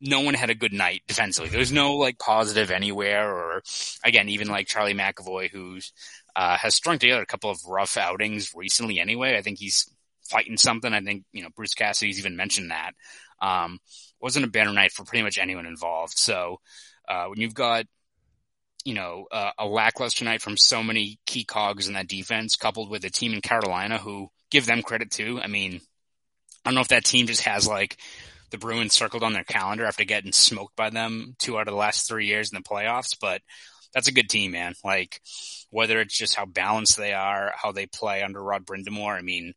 no 0.00 0.20
one 0.20 0.34
had 0.34 0.50
a 0.50 0.54
good 0.54 0.72
night 0.72 1.02
defensively. 1.08 1.50
There's 1.50 1.72
no 1.72 1.96
like 1.96 2.18
positive 2.18 2.70
anywhere, 2.70 3.28
or 3.28 3.62
again, 4.04 4.28
even 4.28 4.48
like 4.48 4.68
Charlie 4.68 4.94
McAvoy, 4.94 5.50
who's 5.50 5.92
uh, 6.36 6.56
has 6.56 6.74
strung 6.76 6.98
together 6.98 7.22
a 7.22 7.26
couple 7.26 7.50
of 7.50 7.58
rough 7.66 7.96
outings 7.96 8.52
recently. 8.54 9.00
Anyway, 9.00 9.36
I 9.36 9.42
think 9.42 9.58
he's 9.58 9.90
fighting 10.30 10.56
something. 10.56 10.92
I 10.92 11.00
think 11.00 11.24
you 11.32 11.42
know 11.42 11.50
Bruce 11.54 11.74
Cassidy's 11.74 12.18
even 12.18 12.36
mentioned 12.36 12.70
that. 12.70 12.92
Um, 13.40 13.78
wasn't 14.20 14.44
a 14.44 14.50
banner 14.50 14.72
night 14.72 14.92
for 14.92 15.04
pretty 15.04 15.22
much 15.22 15.38
anyone 15.38 15.66
involved. 15.66 16.18
So 16.18 16.60
uh, 17.08 17.26
when 17.26 17.40
you've 17.40 17.54
got 17.54 17.86
you 18.84 18.94
know 18.94 19.26
uh, 19.30 19.50
a 19.58 19.66
lackluster 19.66 20.24
night 20.24 20.42
from 20.42 20.56
so 20.56 20.82
many 20.82 21.18
key 21.26 21.44
cogs 21.44 21.88
in 21.88 21.94
that 21.94 22.08
defense, 22.08 22.56
coupled 22.56 22.90
with 22.90 23.04
a 23.04 23.10
team 23.10 23.32
in 23.32 23.40
Carolina 23.40 23.98
who 23.98 24.28
give 24.50 24.66
them 24.66 24.82
credit 24.82 25.10
too. 25.10 25.40
I 25.42 25.46
mean, 25.46 25.80
I 26.64 26.70
don't 26.70 26.74
know 26.74 26.80
if 26.80 26.88
that 26.88 27.04
team 27.04 27.26
just 27.26 27.42
has 27.42 27.66
like 27.66 27.98
the 28.50 28.58
Bruins 28.58 28.94
circled 28.94 29.22
on 29.22 29.32
their 29.32 29.44
calendar 29.44 29.84
after 29.84 30.04
getting 30.04 30.32
smoked 30.32 30.74
by 30.76 30.90
them 30.90 31.34
two 31.38 31.58
out 31.58 31.68
of 31.68 31.72
the 31.72 31.78
last 31.78 32.08
three 32.08 32.26
years 32.26 32.50
in 32.50 32.56
the 32.56 32.68
playoffs, 32.68 33.16
but 33.20 33.42
that's 33.92 34.08
a 34.08 34.12
good 34.12 34.28
team, 34.28 34.52
man. 34.52 34.74
Like 34.84 35.20
whether 35.70 36.00
it's 36.00 36.16
just 36.16 36.34
how 36.34 36.46
balanced 36.46 36.96
they 36.96 37.12
are, 37.12 37.52
how 37.54 37.72
they 37.72 37.86
play 37.86 38.22
under 38.22 38.42
Rod 38.42 38.64
Brind'Amour. 38.64 39.16
I 39.16 39.22
mean, 39.22 39.54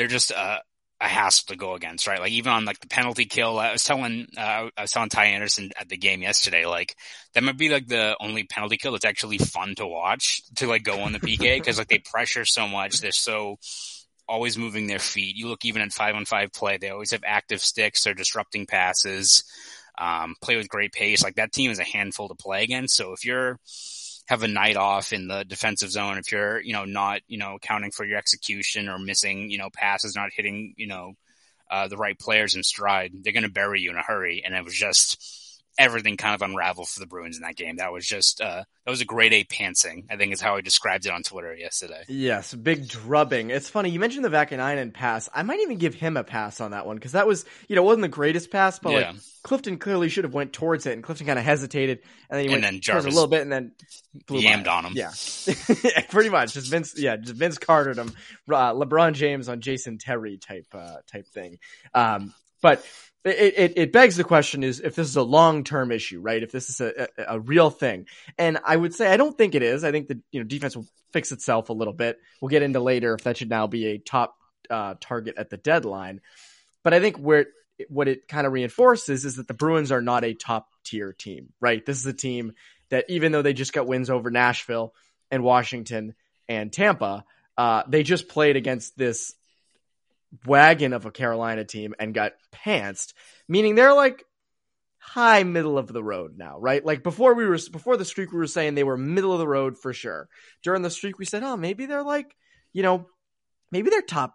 they're 0.00 0.08
just 0.08 0.30
a, 0.30 0.62
a 0.98 1.06
hassle 1.06 1.44
to 1.48 1.56
go 1.56 1.74
against, 1.74 2.06
right? 2.06 2.20
Like 2.20 2.32
even 2.32 2.50
on 2.50 2.64
like 2.64 2.80
the 2.80 2.88
penalty 2.88 3.26
kill, 3.26 3.58
I 3.58 3.72
was 3.72 3.84
telling, 3.84 4.28
uh, 4.34 4.70
I 4.74 4.80
was 4.80 4.92
telling 4.92 5.10
Ty 5.10 5.26
Anderson 5.26 5.72
at 5.78 5.90
the 5.90 5.98
game 5.98 6.22
yesterday, 6.22 6.64
like 6.64 6.96
that 7.34 7.42
might 7.42 7.58
be 7.58 7.68
like 7.68 7.86
the 7.86 8.16
only 8.18 8.44
penalty 8.44 8.78
kill 8.78 8.92
that's 8.92 9.04
actually 9.04 9.36
fun 9.36 9.74
to 9.74 9.86
watch 9.86 10.40
to 10.56 10.66
like 10.66 10.84
go 10.84 11.00
on 11.00 11.12
the 11.12 11.20
PK 11.20 11.58
because 11.58 11.76
like 11.76 11.88
they 11.88 11.98
pressure 11.98 12.46
so 12.46 12.66
much. 12.66 13.02
They're 13.02 13.12
so 13.12 13.58
always 14.26 14.56
moving 14.56 14.86
their 14.86 14.98
feet. 14.98 15.36
You 15.36 15.48
look 15.48 15.66
even 15.66 15.82
at 15.82 15.92
five 15.92 16.14
on 16.14 16.24
five 16.24 16.50
play, 16.50 16.78
they 16.78 16.88
always 16.88 17.10
have 17.10 17.22
active 17.26 17.60
sticks. 17.60 18.02
They're 18.02 18.14
disrupting 18.14 18.64
passes, 18.64 19.44
um, 19.98 20.34
play 20.40 20.56
with 20.56 20.70
great 20.70 20.92
pace. 20.92 21.22
Like 21.22 21.34
that 21.34 21.52
team 21.52 21.70
is 21.70 21.78
a 21.78 21.84
handful 21.84 22.28
to 22.28 22.34
play 22.34 22.64
against. 22.64 22.96
So 22.96 23.12
if 23.12 23.22
you're, 23.22 23.58
have 24.26 24.42
a 24.42 24.48
night 24.48 24.76
off 24.76 25.12
in 25.12 25.28
the 25.28 25.44
defensive 25.44 25.90
zone 25.90 26.18
if 26.18 26.30
you're, 26.30 26.60
you 26.60 26.72
know, 26.72 26.84
not, 26.84 27.20
you 27.26 27.38
know, 27.38 27.56
accounting 27.56 27.90
for 27.90 28.04
your 28.04 28.18
execution 28.18 28.88
or 28.88 28.98
missing, 28.98 29.50
you 29.50 29.58
know, 29.58 29.70
passes, 29.72 30.14
not 30.14 30.30
hitting, 30.32 30.74
you 30.76 30.86
know, 30.86 31.14
uh, 31.70 31.88
the 31.88 31.96
right 31.96 32.18
players 32.18 32.54
in 32.54 32.62
stride, 32.62 33.12
they're 33.22 33.32
going 33.32 33.44
to 33.44 33.48
bury 33.48 33.80
you 33.80 33.90
in 33.90 33.96
a 33.96 34.02
hurry. 34.02 34.42
And 34.44 34.54
it 34.54 34.64
was 34.64 34.74
just 34.74 35.39
everything 35.80 36.18
kind 36.18 36.34
of 36.34 36.42
unraveled 36.42 36.88
for 36.88 37.00
the 37.00 37.06
Bruins 37.06 37.36
in 37.36 37.42
that 37.42 37.56
game. 37.56 37.76
That 37.76 37.90
was 37.92 38.06
just 38.06 38.40
uh, 38.40 38.62
that 38.84 38.90
was 38.90 39.00
a 39.00 39.06
grade 39.06 39.32
A 39.32 39.44
pantsing. 39.44 40.04
I 40.10 40.16
think 40.16 40.32
is 40.32 40.40
how 40.40 40.56
I 40.56 40.60
described 40.60 41.06
it 41.06 41.12
on 41.12 41.22
Twitter 41.22 41.54
yesterday. 41.56 42.04
Yes, 42.06 42.54
big 42.54 42.86
drubbing. 42.86 43.50
It's 43.50 43.68
funny 43.68 43.90
you 43.90 43.98
mentioned 43.98 44.24
the 44.24 44.28
Vaakanainen 44.28 44.92
pass. 44.92 45.28
I 45.34 45.42
might 45.42 45.60
even 45.60 45.78
give 45.78 45.94
him 45.94 46.16
a 46.18 46.22
pass 46.22 46.60
on 46.60 46.72
that 46.72 46.86
one 46.86 46.96
because 46.96 47.12
that 47.12 47.26
was 47.26 47.46
you 47.66 47.76
know 47.76 47.82
wasn't 47.82 48.02
the 48.02 48.08
greatest 48.08 48.50
pass, 48.50 48.78
but 48.78 48.90
yeah. 48.90 49.10
like 49.10 49.16
Clifton 49.42 49.78
clearly 49.78 50.10
should 50.10 50.24
have 50.24 50.34
went 50.34 50.52
towards 50.52 50.84
it, 50.84 50.92
and 50.92 51.02
Clifton 51.02 51.26
kind 51.26 51.38
of 51.38 51.44
hesitated, 51.44 52.00
and 52.28 52.38
then 52.38 52.40
he 52.40 52.44
and 52.46 52.62
went 52.62 52.62
then 52.62 52.80
Jarvis 52.80 53.06
a 53.06 53.08
little 53.08 53.26
bit, 53.26 53.40
and 53.40 53.50
then 53.50 53.72
blew 54.26 54.42
yammed 54.42 54.68
on 54.68 54.84
him. 54.84 54.92
Yeah, 54.94 55.12
pretty 56.10 56.28
much. 56.28 56.52
Just 56.52 56.70
Vince, 56.70 56.98
yeah, 56.98 57.16
just 57.16 57.36
Vince 57.36 57.56
Cartered 57.56 57.96
him. 57.96 58.12
Uh, 58.48 58.74
LeBron 58.74 59.14
James 59.14 59.48
on 59.48 59.62
Jason 59.62 59.96
Terry 59.96 60.36
type 60.36 60.66
uh, 60.74 60.96
type 61.10 61.26
thing. 61.28 61.58
Um, 61.94 62.34
but 62.60 62.84
it, 63.24 63.54
it, 63.56 63.72
it, 63.76 63.92
begs 63.92 64.16
the 64.16 64.24
question 64.24 64.62
is 64.62 64.80
if 64.80 64.94
this 64.94 65.08
is 65.08 65.16
a 65.16 65.22
long 65.22 65.64
term 65.64 65.92
issue, 65.92 66.20
right? 66.20 66.42
If 66.42 66.52
this 66.52 66.70
is 66.70 66.80
a, 66.80 67.08
a, 67.18 67.36
a, 67.36 67.40
real 67.40 67.68
thing. 67.68 68.06
And 68.38 68.58
I 68.64 68.74
would 68.76 68.94
say 68.94 69.12
I 69.12 69.16
don't 69.16 69.36
think 69.36 69.54
it 69.54 69.62
is. 69.62 69.84
I 69.84 69.92
think 69.92 70.08
the 70.08 70.20
you 70.32 70.40
know 70.40 70.46
defense 70.46 70.76
will 70.76 70.86
fix 71.12 71.30
itself 71.32 71.68
a 71.68 71.74
little 71.74 71.92
bit. 71.92 72.18
We'll 72.40 72.48
get 72.48 72.62
into 72.62 72.80
later 72.80 73.14
if 73.14 73.24
that 73.24 73.36
should 73.36 73.50
now 73.50 73.66
be 73.66 73.86
a 73.86 73.98
top 73.98 74.36
uh, 74.70 74.94
target 75.00 75.34
at 75.36 75.50
the 75.50 75.58
deadline. 75.58 76.20
But 76.82 76.94
I 76.94 77.00
think 77.00 77.16
where 77.16 77.46
what 77.88 78.08
it 78.08 78.28
kind 78.28 78.46
of 78.46 78.52
reinforces 78.52 79.24
is 79.24 79.36
that 79.36 79.48
the 79.48 79.54
Bruins 79.54 79.92
are 79.92 80.02
not 80.02 80.24
a 80.24 80.34
top 80.34 80.68
tier 80.84 81.12
team, 81.12 81.52
right? 81.60 81.84
This 81.84 81.98
is 81.98 82.06
a 82.06 82.12
team 82.12 82.52
that 82.90 83.06
even 83.08 83.32
though 83.32 83.42
they 83.42 83.52
just 83.52 83.72
got 83.72 83.86
wins 83.86 84.10
over 84.10 84.30
Nashville 84.30 84.94
and 85.30 85.42
Washington 85.42 86.14
and 86.48 86.72
Tampa, 86.72 87.24
uh, 87.56 87.82
they 87.88 88.02
just 88.02 88.28
played 88.28 88.56
against 88.56 88.96
this 88.96 89.34
wagon 90.46 90.92
of 90.92 91.06
a 91.06 91.10
Carolina 91.10 91.64
team 91.64 91.94
and 91.98 92.14
got 92.14 92.32
pantsed, 92.52 93.12
meaning 93.48 93.74
they're 93.74 93.94
like 93.94 94.24
high 94.98 95.42
middle 95.42 95.78
of 95.78 95.88
the 95.88 96.04
road 96.04 96.36
now, 96.36 96.58
right? 96.58 96.84
Like 96.84 97.02
before 97.02 97.34
we 97.34 97.46
were 97.46 97.58
before 97.72 97.96
the 97.96 98.04
streak 98.04 98.32
we 98.32 98.38
were 98.38 98.46
saying 98.46 98.74
they 98.74 98.84
were 98.84 98.96
middle 98.96 99.32
of 99.32 99.38
the 99.38 99.48
road 99.48 99.78
for 99.78 99.92
sure. 99.92 100.28
During 100.62 100.82
the 100.82 100.90
streak 100.90 101.18
we 101.18 101.24
said, 101.24 101.42
"Oh, 101.42 101.56
maybe 101.56 101.86
they're 101.86 102.02
like, 102.02 102.36
you 102.72 102.82
know, 102.82 103.06
maybe 103.72 103.90
they're 103.90 104.02
top 104.02 104.34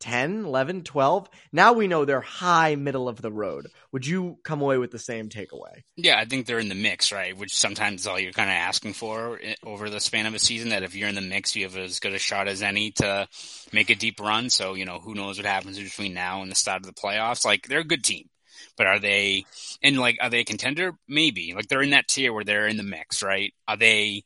10, 0.00 0.44
11, 0.46 0.82
12. 0.82 1.28
Now 1.52 1.72
we 1.72 1.86
know 1.86 2.04
they're 2.04 2.20
high 2.20 2.74
middle 2.74 3.08
of 3.08 3.20
the 3.20 3.30
road. 3.30 3.68
Would 3.92 4.06
you 4.06 4.38
come 4.42 4.62
away 4.62 4.78
with 4.78 4.90
the 4.90 4.98
same 4.98 5.28
takeaway? 5.28 5.82
Yeah, 5.96 6.18
I 6.18 6.24
think 6.24 6.46
they're 6.46 6.58
in 6.58 6.68
the 6.68 6.74
mix, 6.74 7.12
right? 7.12 7.36
Which 7.36 7.54
sometimes 7.54 8.06
all 8.06 8.18
you're 8.18 8.32
kind 8.32 8.50
of 8.50 8.54
asking 8.54 8.94
for 8.94 9.38
eh, 9.42 9.54
over 9.64 9.90
the 9.90 10.00
span 10.00 10.26
of 10.26 10.34
a 10.34 10.38
season. 10.38 10.70
That 10.70 10.82
if 10.82 10.94
you're 10.94 11.08
in 11.08 11.14
the 11.14 11.20
mix, 11.20 11.54
you 11.54 11.64
have 11.64 11.76
as 11.76 12.00
good 12.00 12.14
a 12.14 12.18
shot 12.18 12.48
as 12.48 12.62
any 12.62 12.90
to 12.92 13.28
make 13.72 13.90
a 13.90 13.94
deep 13.94 14.20
run. 14.20 14.50
So, 14.50 14.74
you 14.74 14.84
know, 14.84 14.98
who 14.98 15.14
knows 15.14 15.38
what 15.38 15.46
happens 15.46 15.78
between 15.78 16.14
now 16.14 16.42
and 16.42 16.50
the 16.50 16.56
start 16.56 16.80
of 16.80 16.86
the 16.86 17.00
playoffs. 17.00 17.44
Like, 17.44 17.68
they're 17.68 17.80
a 17.80 17.84
good 17.84 18.04
team. 18.04 18.28
But 18.76 18.86
are 18.86 18.98
they, 18.98 19.44
and 19.82 19.98
like, 19.98 20.16
are 20.20 20.30
they 20.30 20.40
a 20.40 20.44
contender? 20.44 20.92
Maybe. 21.08 21.52
Like, 21.54 21.68
they're 21.68 21.82
in 21.82 21.90
that 21.90 22.08
tier 22.08 22.32
where 22.32 22.44
they're 22.44 22.66
in 22.66 22.76
the 22.76 22.82
mix, 22.82 23.22
right? 23.22 23.52
Are 23.68 23.76
they 23.76 24.24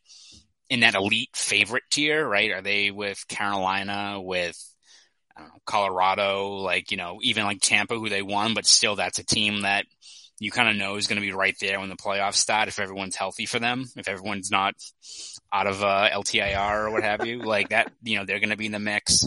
in 0.71 0.81
that 0.81 0.95
elite 0.95 1.31
favorite 1.35 1.85
tier, 1.91 2.27
right? 2.27 2.51
Are 2.51 2.63
they 2.63 2.91
with 2.91 3.27
Carolina, 3.29 4.21
with 4.21 4.57
I 5.37 5.41
don't 5.41 5.49
know, 5.49 5.61
Colorado, 5.65 6.57
like, 6.57 6.91
you 6.91 6.97
know, 6.97 7.19
even 7.23 7.45
like 7.45 7.61
Tampa, 7.61 7.99
who 7.99 8.09
they 8.09 8.23
won, 8.23 8.55
but 8.55 8.67
still 8.67 8.97
that's 8.97 9.19
a 9.19 9.25
team 9.25 9.63
that 9.63 9.87
you 10.39 10.51
kind 10.51 10.69
of 10.69 10.77
know 10.77 10.97
is 10.97 11.07
going 11.07 11.21
to 11.21 11.27
be 11.27 11.33
right 11.33 11.57
there 11.61 11.81
when 11.81 11.89
the 11.89 11.97
playoffs 11.97 12.35
start 12.35 12.69
if 12.69 12.79
everyone's 12.79 13.17
healthy 13.17 13.47
for 13.47 13.59
them, 13.59 13.85
if 13.97 14.09
everyone's 14.09 14.51
not 14.51 14.75
out 15.53 15.67
of 15.67 15.83
uh, 15.83 16.09
LTIR 16.13 16.87
or 16.87 16.91
what 16.91 17.03
have 17.03 17.25
you, 17.25 17.39
like 17.45 17.71
that, 17.71 17.93
you 18.03 18.19
know, 18.19 18.25
they're 18.25 18.41
going 18.41 18.51
to 18.51 18.57
be 18.57 18.67
in 18.67 18.73
the 18.73 18.79
mix. 18.79 19.27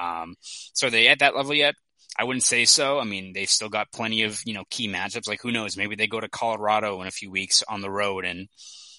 Um, 0.00 0.36
so 0.40 0.86
are 0.86 0.90
they 0.90 1.08
at 1.08 1.20
that 1.20 1.36
level 1.36 1.54
yet? 1.54 1.74
I 2.18 2.24
wouldn't 2.24 2.44
say 2.44 2.66
so. 2.66 2.98
I 2.98 3.04
mean, 3.04 3.32
they've 3.32 3.48
still 3.48 3.70
got 3.70 3.92
plenty 3.92 4.24
of, 4.24 4.42
you 4.44 4.52
know, 4.52 4.64
key 4.68 4.88
matchups. 4.88 5.28
Like 5.28 5.40
who 5.40 5.50
knows? 5.50 5.76
Maybe 5.76 5.96
they 5.96 6.06
go 6.06 6.20
to 6.20 6.28
Colorado 6.28 7.00
in 7.00 7.06
a 7.06 7.12
few 7.12 7.30
weeks 7.30 7.62
on 7.66 7.80
the 7.80 7.90
road 7.90 8.24
and 8.24 8.48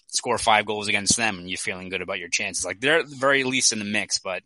score 0.08 0.38
five 0.38 0.66
goals 0.66 0.88
against 0.88 1.18
them 1.18 1.38
and 1.38 1.50
you're 1.50 1.58
feeling 1.58 1.90
good 1.90 2.02
about 2.02 2.20
your 2.20 2.30
chances. 2.30 2.66
Like 2.66 2.80
they're 2.80 3.00
at 3.00 3.10
the 3.10 3.16
very 3.16 3.44
least 3.44 3.74
in 3.74 3.80
the 3.80 3.86
mix, 3.86 4.20
but 4.20 4.44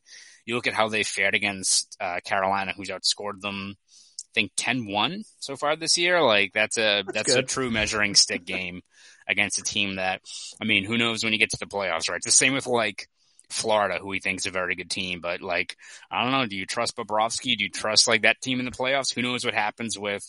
you 0.47 0.55
look 0.55 0.65
at 0.65 0.73
how 0.73 0.87
they 0.87 1.03
fared 1.03 1.35
against 1.35 1.95
uh, 1.99 2.19
Carolina, 2.23 2.73
who's 2.75 2.89
outscored 2.89 3.41
them, 3.41 3.75
I 3.77 4.31
think 4.33 4.55
10-1 4.55 5.23
so 5.39 5.57
far 5.57 5.75
this 5.75 5.97
year. 5.97 6.21
Like 6.21 6.53
that's 6.53 6.77
a 6.77 7.03
that's, 7.05 7.33
that's 7.33 7.35
a 7.35 7.43
true 7.43 7.69
measuring 7.69 8.15
stick 8.15 8.45
game 8.45 8.81
against 9.27 9.59
a 9.59 9.63
team 9.63 9.95
that 9.95 10.21
I 10.61 10.65
mean, 10.65 10.85
who 10.85 10.97
knows 10.97 11.23
when 11.23 11.33
you 11.33 11.39
get 11.39 11.49
to 11.51 11.57
the 11.59 11.65
playoffs, 11.65 12.09
right? 12.09 12.17
It's 12.17 12.25
the 12.25 12.31
same 12.31 12.53
with 12.53 12.65
like 12.65 13.09
Florida, 13.49 13.99
who 14.01 14.11
he 14.11 14.19
thinks 14.19 14.43
is 14.43 14.47
a 14.47 14.51
very 14.51 14.75
good 14.75 14.89
team, 14.89 15.19
but 15.19 15.41
like 15.41 15.75
I 16.09 16.23
don't 16.23 16.31
know, 16.31 16.47
do 16.47 16.55
you 16.55 16.65
trust 16.65 16.95
Bobrovsky? 16.95 17.57
Do 17.57 17.65
you 17.65 17.69
trust 17.69 18.07
like 18.07 18.21
that 18.21 18.41
team 18.41 18.59
in 18.59 18.65
the 18.65 18.71
playoffs? 18.71 19.13
Who 19.13 19.21
knows 19.21 19.43
what 19.43 19.53
happens 19.53 19.99
with 19.99 20.23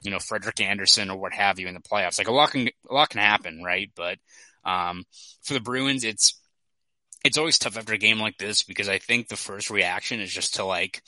you 0.00 0.10
know 0.10 0.18
Frederick 0.18 0.62
Anderson 0.62 1.10
or 1.10 1.18
what 1.18 1.34
have 1.34 1.58
you 1.58 1.68
in 1.68 1.74
the 1.74 1.80
playoffs? 1.80 2.18
Like 2.18 2.28
a 2.28 2.32
lot 2.32 2.52
can 2.52 2.68
a 2.88 2.94
lot 2.94 3.10
can 3.10 3.20
happen, 3.20 3.62
right? 3.62 3.90
But 3.94 4.18
um, 4.64 5.04
for 5.42 5.54
the 5.54 5.60
Bruins, 5.60 6.04
it's 6.04 6.38
it's 7.24 7.38
always 7.38 7.58
tough 7.58 7.76
after 7.76 7.94
a 7.94 7.98
game 7.98 8.18
like 8.18 8.38
this 8.38 8.62
because 8.62 8.88
I 8.88 8.98
think 8.98 9.28
the 9.28 9.36
first 9.36 9.70
reaction 9.70 10.20
is 10.20 10.32
just 10.32 10.54
to 10.54 10.64
like 10.64 11.02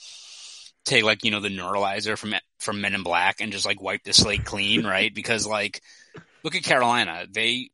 take 0.85 1.03
like 1.03 1.23
you 1.23 1.31
know 1.31 1.39
the 1.39 1.49
neuralizer 1.49 2.17
from 2.17 2.33
from 2.59 2.81
Men 2.81 2.95
in 2.95 3.03
Black 3.03 3.37
and 3.39 3.51
just 3.51 3.65
like 3.65 3.81
wipe 3.81 4.03
the 4.03 4.13
slate 4.13 4.45
clean, 4.45 4.83
right? 4.85 5.13
Because 5.13 5.45
like 5.47 5.81
look 6.43 6.55
at 6.55 6.63
Carolina, 6.63 7.25
they 7.29 7.69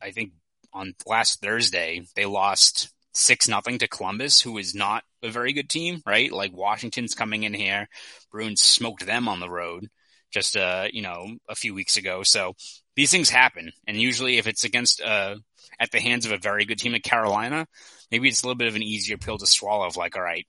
I 0.00 0.10
think 0.10 0.32
on 0.72 0.94
last 1.06 1.40
Thursday 1.40 2.02
they 2.14 2.26
lost 2.26 2.92
six 3.14 3.48
nothing 3.48 3.78
to 3.78 3.88
Columbus, 3.88 4.40
who 4.40 4.58
is 4.58 4.74
not 4.74 5.02
a 5.22 5.30
very 5.30 5.52
good 5.52 5.68
team, 5.68 6.02
right? 6.06 6.30
Like 6.30 6.56
Washington's 6.56 7.14
coming 7.14 7.42
in 7.42 7.54
here, 7.54 7.88
Bruins 8.30 8.60
smoked 8.60 9.06
them 9.06 9.28
on 9.28 9.40
the 9.40 9.50
road 9.50 9.88
just 10.30 10.56
uh 10.56 10.86
you 10.92 11.02
know 11.02 11.26
a 11.48 11.54
few 11.54 11.74
weeks 11.74 11.96
ago, 11.96 12.22
so 12.22 12.54
these 12.96 13.10
things 13.10 13.30
happen, 13.30 13.70
and 13.86 13.96
usually 13.96 14.38
if 14.38 14.46
it's 14.46 14.64
against 14.64 15.00
uh 15.00 15.36
at 15.78 15.90
the 15.90 16.00
hands 16.00 16.26
of 16.26 16.32
a 16.32 16.38
very 16.38 16.64
good 16.64 16.78
team 16.78 16.92
like 16.92 17.02
Carolina, 17.02 17.66
maybe 18.10 18.28
it's 18.28 18.42
a 18.42 18.46
little 18.46 18.58
bit 18.58 18.68
of 18.68 18.76
an 18.76 18.82
easier 18.82 19.18
pill 19.18 19.38
to 19.38 19.46
swallow 19.46 19.86
of 19.86 19.96
like, 19.96 20.16
all 20.16 20.22
right, 20.22 20.46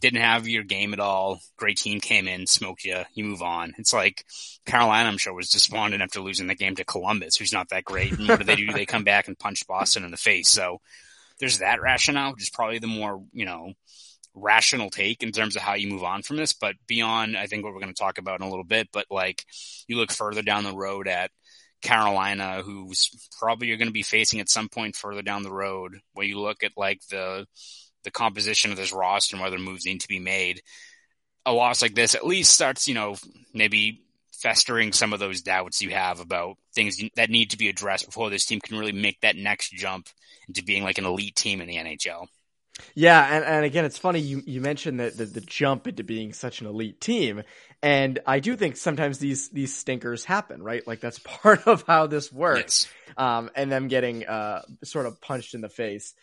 didn't 0.00 0.20
have 0.20 0.46
your 0.46 0.64
game 0.64 0.92
at 0.92 1.00
all. 1.00 1.40
Great 1.56 1.78
team 1.78 2.00
came 2.00 2.28
in, 2.28 2.46
smoked 2.46 2.84
you, 2.84 3.02
you 3.14 3.24
move 3.24 3.42
on. 3.42 3.74
It's 3.78 3.92
like 3.92 4.24
Carolina, 4.66 5.08
I'm 5.08 5.18
sure, 5.18 5.32
was 5.32 5.50
despondent 5.50 6.02
after 6.02 6.20
losing 6.20 6.46
the 6.46 6.54
game 6.54 6.76
to 6.76 6.84
Columbus, 6.84 7.36
who's 7.36 7.52
not 7.52 7.70
that 7.70 7.84
great. 7.84 8.12
And 8.12 8.28
what 8.28 8.38
do 8.38 8.44
they 8.44 8.56
do? 8.56 8.72
they 8.72 8.86
come 8.86 9.04
back 9.04 9.28
and 9.28 9.38
punch 9.38 9.66
Boston 9.66 10.04
in 10.04 10.10
the 10.10 10.16
face. 10.16 10.48
So 10.48 10.80
there's 11.38 11.58
that 11.58 11.80
rationale, 11.80 12.32
which 12.32 12.42
is 12.42 12.50
probably 12.50 12.78
the 12.78 12.86
more, 12.86 13.22
you 13.32 13.46
know, 13.46 13.72
rational 14.34 14.90
take 14.90 15.22
in 15.22 15.32
terms 15.32 15.56
of 15.56 15.62
how 15.62 15.74
you 15.74 15.88
move 15.88 16.02
on 16.02 16.22
from 16.22 16.36
this. 16.36 16.52
But 16.52 16.74
beyond, 16.86 17.36
I 17.36 17.46
think 17.46 17.64
what 17.64 17.72
we're 17.72 17.80
going 17.80 17.94
to 17.94 17.98
talk 17.98 18.18
about 18.18 18.40
in 18.40 18.46
a 18.46 18.50
little 18.50 18.64
bit, 18.64 18.88
but 18.92 19.06
like 19.10 19.44
you 19.86 19.96
look 19.96 20.12
further 20.12 20.42
down 20.42 20.64
the 20.64 20.74
road 20.74 21.08
at 21.08 21.30
Carolina, 21.84 22.62
who's 22.64 23.10
probably 23.38 23.68
you're 23.68 23.76
going 23.76 23.88
to 23.88 23.92
be 23.92 24.02
facing 24.02 24.40
at 24.40 24.48
some 24.48 24.68
point 24.68 24.96
further 24.96 25.22
down 25.22 25.42
the 25.42 25.52
road, 25.52 26.00
when 26.14 26.26
you 26.26 26.40
look 26.40 26.64
at 26.64 26.72
like 26.76 27.00
the 27.10 27.46
the 28.02 28.10
composition 28.10 28.70
of 28.70 28.76
this 28.76 28.92
roster 28.92 29.36
and 29.36 29.42
whether 29.42 29.58
moves 29.58 29.86
need 29.86 30.00
to 30.00 30.08
be 30.08 30.18
made, 30.18 30.60
a 31.46 31.52
loss 31.52 31.82
like 31.82 31.94
this 31.94 32.14
at 32.14 32.26
least 32.26 32.52
starts, 32.52 32.88
you 32.88 32.94
know, 32.94 33.16
maybe 33.52 34.02
festering 34.32 34.92
some 34.92 35.12
of 35.12 35.20
those 35.20 35.42
doubts 35.42 35.80
you 35.80 35.90
have 35.90 36.20
about 36.20 36.56
things 36.74 37.00
that 37.16 37.30
need 37.30 37.50
to 37.50 37.58
be 37.58 37.68
addressed 37.68 38.06
before 38.06 38.28
this 38.28 38.44
team 38.44 38.60
can 38.60 38.78
really 38.78 38.92
make 38.92 39.20
that 39.20 39.36
next 39.36 39.72
jump 39.72 40.08
into 40.48 40.64
being 40.64 40.82
like 40.82 40.98
an 40.98 41.06
elite 41.06 41.36
team 41.36 41.60
in 41.60 41.68
the 41.68 41.76
NHL. 41.76 42.26
Yeah, 42.94 43.24
and, 43.24 43.44
and 43.44 43.64
again, 43.64 43.84
it's 43.84 43.98
funny 43.98 44.18
you, 44.18 44.42
you 44.46 44.60
mentioned 44.60 45.00
that 45.00 45.16
the, 45.16 45.26
the 45.26 45.40
jump 45.40 45.86
into 45.86 46.02
being 46.02 46.32
such 46.32 46.60
an 46.60 46.66
elite 46.66 47.00
team, 47.00 47.42
and 47.84 48.18
I 48.26 48.40
do 48.40 48.56
think 48.56 48.78
sometimes 48.78 49.18
these 49.18 49.50
these 49.50 49.76
stinkers 49.76 50.24
happen, 50.24 50.62
right? 50.62 50.84
Like 50.86 51.00
that's 51.00 51.18
part 51.24 51.68
of 51.68 51.84
how 51.86 52.06
this 52.06 52.32
works, 52.32 52.88
yes. 53.06 53.14
um, 53.18 53.50
and 53.54 53.70
them 53.70 53.88
getting 53.88 54.26
uh, 54.26 54.62
sort 54.82 55.04
of 55.04 55.20
punched 55.20 55.54
in 55.54 55.60
the 55.60 55.68
face. 55.68 56.14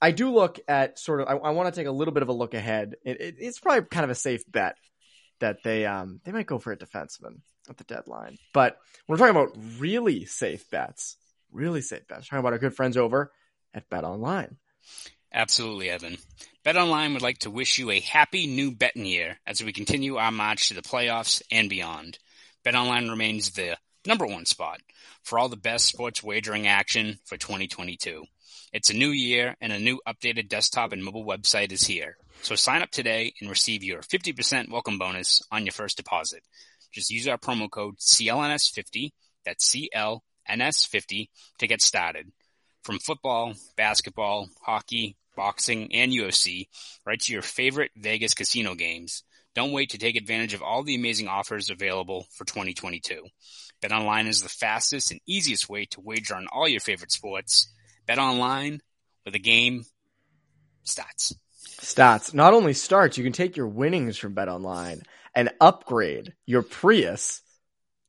I 0.00 0.10
do 0.10 0.30
look 0.30 0.60
at 0.68 0.98
sort 0.98 1.22
of. 1.22 1.28
I, 1.28 1.32
I 1.32 1.50
want 1.52 1.74
to 1.74 1.80
take 1.80 1.88
a 1.88 1.92
little 1.92 2.12
bit 2.12 2.22
of 2.22 2.28
a 2.28 2.34
look 2.34 2.52
ahead. 2.52 2.96
It, 3.02 3.18
it, 3.18 3.34
it's 3.38 3.58
probably 3.58 3.86
kind 3.86 4.04
of 4.04 4.10
a 4.10 4.14
safe 4.14 4.42
bet 4.46 4.76
that 5.40 5.62
they 5.64 5.86
um 5.86 6.20
they 6.24 6.32
might 6.32 6.46
go 6.46 6.58
for 6.58 6.70
a 6.70 6.76
defenseman 6.76 7.40
at 7.70 7.78
the 7.78 7.84
deadline, 7.84 8.36
but 8.52 8.76
we're 9.08 9.16
talking 9.16 9.30
about 9.30 9.56
really 9.78 10.26
safe 10.26 10.68
bets, 10.70 11.16
really 11.50 11.80
safe 11.80 12.06
bets. 12.06 12.26
We're 12.26 12.36
talking 12.36 12.40
about 12.40 12.52
our 12.52 12.58
good 12.58 12.76
friends 12.76 12.98
over 12.98 13.32
at 13.72 13.88
Bet 13.88 14.04
Online. 14.04 14.58
Absolutely, 15.36 15.90
Evan. 15.90 16.16
BetOnline 16.64 17.12
would 17.12 17.20
like 17.20 17.40
to 17.40 17.50
wish 17.50 17.76
you 17.76 17.90
a 17.90 18.00
happy 18.00 18.46
new 18.46 18.70
betting 18.74 19.04
year 19.04 19.38
as 19.46 19.62
we 19.62 19.70
continue 19.70 20.16
our 20.16 20.32
march 20.32 20.68
to 20.68 20.74
the 20.74 20.80
playoffs 20.80 21.42
and 21.50 21.68
beyond. 21.68 22.18
BetOnline 22.64 23.10
remains 23.10 23.50
the 23.50 23.76
number 24.06 24.24
one 24.24 24.46
spot 24.46 24.80
for 25.22 25.38
all 25.38 25.50
the 25.50 25.56
best 25.58 25.84
sports 25.84 26.22
wagering 26.22 26.66
action 26.66 27.18
for 27.26 27.36
2022. 27.36 28.24
It's 28.72 28.88
a 28.88 28.96
new 28.96 29.10
year 29.10 29.56
and 29.60 29.74
a 29.74 29.78
new 29.78 30.00
updated 30.08 30.48
desktop 30.48 30.92
and 30.92 31.04
mobile 31.04 31.26
website 31.26 31.70
is 31.70 31.86
here. 31.86 32.16
So 32.40 32.54
sign 32.54 32.80
up 32.80 32.90
today 32.90 33.34
and 33.38 33.50
receive 33.50 33.84
your 33.84 34.00
50% 34.00 34.70
welcome 34.70 34.96
bonus 34.98 35.42
on 35.52 35.66
your 35.66 35.72
first 35.74 35.98
deposit. 35.98 36.44
Just 36.92 37.10
use 37.10 37.28
our 37.28 37.36
promo 37.36 37.70
code 37.70 37.98
CLNS50, 37.98 39.10
that's 39.44 39.70
CLNS50, 39.70 41.28
to 41.58 41.66
get 41.66 41.82
started. 41.82 42.32
From 42.84 42.98
football, 43.00 43.52
basketball, 43.76 44.48
hockey, 44.62 45.14
boxing, 45.36 45.94
and 45.94 46.10
UFC, 46.10 46.66
right 47.04 47.20
to 47.20 47.32
your 47.32 47.42
favorite 47.42 47.90
Vegas 47.96 48.34
casino 48.34 48.74
games, 48.74 49.22
Don't 49.54 49.72
wait 49.72 49.90
to 49.90 49.98
take 49.98 50.16
advantage 50.16 50.52
of 50.52 50.60
all 50.62 50.82
the 50.82 50.94
amazing 50.96 51.28
offers 51.28 51.70
available 51.70 52.26
for 52.34 52.44
2022. 52.44 53.22
BetOnline 53.82 54.26
is 54.26 54.42
the 54.42 54.48
fastest 54.50 55.10
and 55.12 55.20
easiest 55.26 55.68
way 55.68 55.86
to 55.86 56.00
wager 56.02 56.34
on 56.34 56.46
all 56.52 56.68
your 56.68 56.80
favorite 56.80 57.10
sports. 57.12 57.72
BetOnline 58.06 58.80
with 59.24 59.34
a 59.34 59.38
game 59.38 59.84
stats. 60.84 61.34
Stats. 61.80 62.34
Not 62.34 62.52
only 62.54 62.72
starts, 62.74 63.16
you 63.18 63.24
can 63.24 63.32
take 63.32 63.56
your 63.56 63.66
winnings 63.68 64.18
from 64.18 64.34
BetOnline 64.34 65.02
and 65.34 65.50
upgrade 65.60 66.34
your 66.46 66.62
Prius 66.62 67.42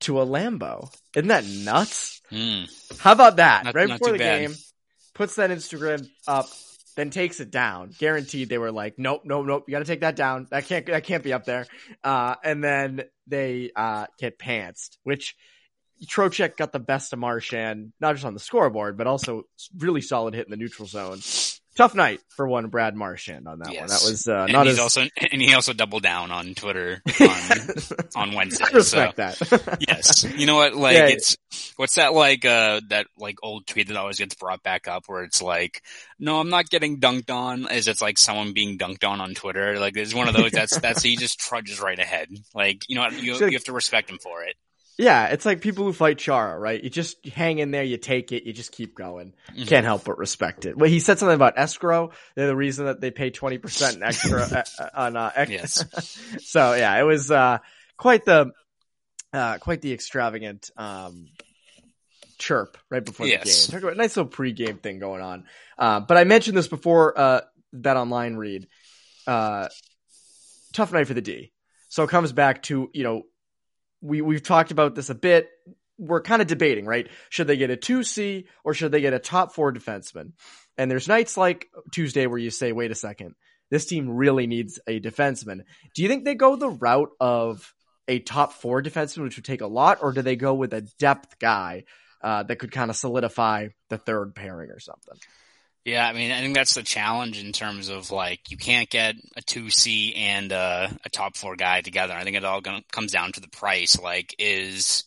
to 0.01 0.19
a 0.22 0.25
Lambo. 0.25 0.93
Isn't 1.15 1.29
that 1.29 1.46
nuts? 1.46 2.22
Mm. 2.31 2.69
How 3.00 3.13
about 3.13 3.38
that? 3.38 3.65
Not- 3.65 3.75
right 3.75 3.88
not 3.88 4.00
before 4.00 4.13
the 4.13 4.19
bad. 4.19 4.48
game, 4.48 4.55
puts 5.13 5.36
that 5.36 5.50
Instagram 5.50 6.07
up, 6.27 6.48
then 6.98 7.12
takes 7.12 7.39
it 7.39 7.51
down. 7.51 7.92
Guaranteed 7.98 8.50
they 8.50 8.58
were 8.58 8.72
like, 8.72 8.96
nope, 8.98 9.22
nope, 9.24 9.46
nope. 9.46 9.63
You 9.68 9.72
got 9.72 9.80
to 9.80 9.86
take 9.86 10.01
that 10.01 10.18
down. 10.18 10.48
That 10.50 10.66
can't, 10.66 10.86
that 10.88 11.06
can't 11.06 11.24
be 11.24 11.32
up 11.32 11.46
there. 11.46 11.68
Uh, 12.04 12.36
and 12.44 12.62
then 12.62 13.04
they, 13.27 13.72
uh, 13.74 14.08
get 14.20 14.38
pantsed, 14.38 14.98
which 15.04 15.36
Trocheck 16.06 16.58
got 16.58 16.72
the 16.72 16.80
best 16.80 17.13
of 17.13 17.20
Marchand, 17.20 17.94
not 18.00 18.16
just 18.16 18.25
on 18.25 18.34
the 18.34 18.39
scoreboard, 18.39 18.98
but 18.98 19.08
also 19.08 19.44
really 19.77 20.01
solid 20.01 20.34
hit 20.34 20.46
in 20.46 20.51
the 20.51 20.58
neutral 20.58 20.88
zone. 20.88 21.20
Tough 21.75 21.94
night 21.94 22.20
for 22.30 22.48
one 22.48 22.68
Brad 22.68 22.96
Marchand 22.96 23.48
on 23.48 23.60
that 23.60 23.68
one. 23.68 23.88
That 23.88 24.01
was, 24.04 24.27
uh, 24.27 24.46
And 24.46 24.54
not 24.54 24.66
he's 24.66 24.75
as, 24.75 24.80
also 24.80 25.01
and 25.32 25.42
he 25.42 25.54
also 25.54 25.74
doubled 25.74 26.01
down 26.01 26.32
on 26.32 26.56
Twitter 26.56 27.04
on, 27.22 28.07
on 28.27 28.34
Wednesday. 28.36 28.65
I 28.72 28.75
respect 28.75 29.17
that. 29.17 29.77
Yes, 29.88 30.24
you 30.36 30.46
know 30.46 30.55
what? 30.55 30.75
Like 30.75 30.96
Yeah. 30.96 31.07
it's 31.07 31.38
what's 31.77 31.96
that 31.96 32.13
like? 32.13 32.46
Uh, 32.46 32.81
that 32.89 33.07
like 33.17 33.38
old 33.43 33.65
tweet 33.67 33.88
that 33.88 33.98
always 33.98 34.17
gets 34.19 34.36
brought 34.36 34.63
back 34.63 34.88
up 34.88 35.03
where 35.07 35.24
it's 35.24 35.41
like, 35.41 35.81
no, 36.19 36.39
I'm 36.39 36.50
not 36.50 36.69
getting 36.69 37.00
dunked 37.00 37.29
on. 37.31 37.69
Is 37.72 37.88
it's 37.88 38.01
like 38.01 38.17
someone 38.17 38.53
being 38.53 38.77
dunked 38.77 39.07
on 39.07 39.22
on 39.22 39.34
Twitter? 39.34 39.79
Like 39.79 39.96
it's 39.98 40.13
one 40.13 40.27
of 40.27 40.36
those. 40.36 40.51
That's 40.51 40.77
that's 40.81 41.01
he 41.03 41.15
just 41.15 41.39
trudges 41.39 41.79
right 41.79 41.98
ahead. 42.00 42.29
Like 42.53 42.84
you 42.89 42.96
know 42.96 43.01
what? 43.03 43.13
You, 43.22 43.36
you 43.36 43.51
have 43.51 43.63
to 43.65 43.74
respect 43.74 44.10
him 44.10 44.17
for 44.19 44.43
it. 44.43 44.55
Yeah, 45.00 45.27
it's 45.27 45.46
like 45.46 45.62
people 45.62 45.86
who 45.86 45.93
fight 45.93 46.17
Chara, 46.17 46.57
right? 46.57 46.84
You 46.84 46.89
just 46.89 47.24
hang 47.27 47.60
in 47.60 47.69
there, 47.69 47.84
you 47.84 47.98
take 47.98 48.31
it, 48.31 48.46
you 48.48 48.51
just 48.53 48.72
keep 48.72 48.96
going. 48.96 49.36
Mhm. 49.55 49.67
Can't 49.67 49.86
help 49.86 50.05
but 50.05 50.17
respect 50.17 50.65
it. 50.65 50.75
Well, 50.75 50.89
he 50.89 51.00
said 51.00 51.19
something 51.19 51.36
about 51.36 51.53
escrow. 51.55 52.10
They're 52.34 52.48
the 52.48 52.55
reason 52.55 52.86
that 52.88 53.00
they 53.00 53.12
pay 53.12 53.29
20% 53.29 54.01
extra 54.01 54.41
uh, 54.51 54.63
uh, 54.84 54.89
on, 54.96 55.15
uh, 55.15 55.31
ex- 55.36 55.51
Yes. 55.51 56.19
so 56.43 56.74
yeah, 56.74 57.00
it 57.00 57.03
was, 57.03 57.29
uh, 57.29 57.60
quite 57.98 58.25
the, 58.25 58.51
uh, 59.34 59.58
quite 59.60 59.82
the 59.82 59.94
extravagant, 59.94 60.70
um, 60.77 61.27
chirp 62.38 62.77
right 62.89 63.04
before 63.04 63.25
the 63.25 63.32
game. 63.32 63.72
Talk 63.72 63.84
about 63.84 63.98
nice 63.98 64.16
little 64.16 64.32
pregame 64.32 64.82
thing 64.82 65.00
going 65.00 65.22
on. 65.22 65.46
Uh, 65.77 66.00
but 66.01 66.18
I 66.18 66.24
mentioned 66.24 66.56
this 66.58 66.68
before, 66.68 67.18
uh, 67.20 67.42
bet 67.74 67.98
online 67.98 68.36
read, 68.36 68.68
uh, 69.25 69.68
tough 70.74 70.94
night 70.94 71.08
for 71.08 71.13
the 71.13 71.22
D. 71.22 71.51
So 71.89 72.04
it 72.04 72.10
comes 72.10 72.32
back 72.32 72.63
to, 72.63 72.89
you 72.94 73.04
know, 73.04 73.24
we, 74.01 74.22
we've 74.22 74.44
talked 74.44 74.72
about 74.72 74.96
this 74.96 75.10
a 75.10 75.16
bit. 75.16 75.50
We're 75.98 76.22
kind 76.22 76.42
of 76.42 76.48
debating, 76.48 76.86
right? 76.86 77.10
Should 77.30 77.48
they 77.48 77.58
get 77.58 77.72
a 77.72 77.77
2C 77.77 78.46
or 78.63 78.74
should 78.74 78.92
they 78.92 79.01
get 79.01 79.13
a 79.13 79.20
top 79.20 79.54
four 79.54 79.74
defenseman? 79.74 80.34
And 80.77 80.92
there's 80.92 81.08
nights 81.08 81.38
like 81.38 81.68
Tuesday 81.92 82.27
where 82.27 82.38
you 82.38 82.51
say, 82.51 82.72
wait 82.72 82.92
a 82.92 82.96
second, 82.96 83.34
this 83.72 83.88
team 83.88 84.10
really 84.10 84.46
needs 84.46 84.80
a 84.88 85.00
defenseman. 85.00 85.62
Do 85.96 86.04
you 86.04 86.08
think 86.08 86.24
they 86.24 86.36
go 86.36 86.56
the 86.56 86.70
route 86.70 87.10
of 87.20 87.74
a 88.08 88.20
top 88.20 88.54
four 88.54 88.82
defenseman, 88.82 89.24
which 89.24 89.36
would 89.36 89.46
take 89.46 89.62
a 89.62 89.68
lot, 89.68 90.00
or 90.02 90.12
do 90.14 90.22
they 90.22 90.36
go 90.36 90.54
with 90.54 90.74
a 90.74 90.82
depth 90.82 91.40
guy 91.40 91.84
uh, 92.22 92.44
that 92.44 92.58
could 92.58 92.72
kind 92.72 92.90
of 92.90 92.96
solidify 92.96 93.70
the 93.90 93.98
third 93.98 94.36
pairing 94.36 94.72
or 94.72 94.80
something? 94.80 95.18
Yeah, 95.88 96.06
I 96.06 96.12
mean, 96.12 96.34
I 96.34 96.42
think 96.42 96.54
that's 96.54 96.74
the 96.74 96.84
challenge 96.84 97.42
in 97.42 97.54
terms 97.54 97.88
of 97.88 98.12
like 98.12 98.52
you 98.52 98.58
can't 98.58 98.90
get 98.90 99.16
a 99.38 99.42
two 99.42 99.70
C 99.70 100.14
and 100.16 100.52
uh, 100.52 100.90
a 101.06 101.10
top 101.10 101.38
four 101.38 101.56
guy 101.56 101.80
together. 101.80 102.14
I 102.14 102.26
think 102.26 102.36
it 102.36 102.44
all 102.44 102.60
gonna, 102.60 102.82
comes 102.92 103.14
down 103.14 103.32
to 103.32 103.40
the 103.40 103.48
price. 103.48 103.98
Like, 103.98 104.36
is 104.38 105.06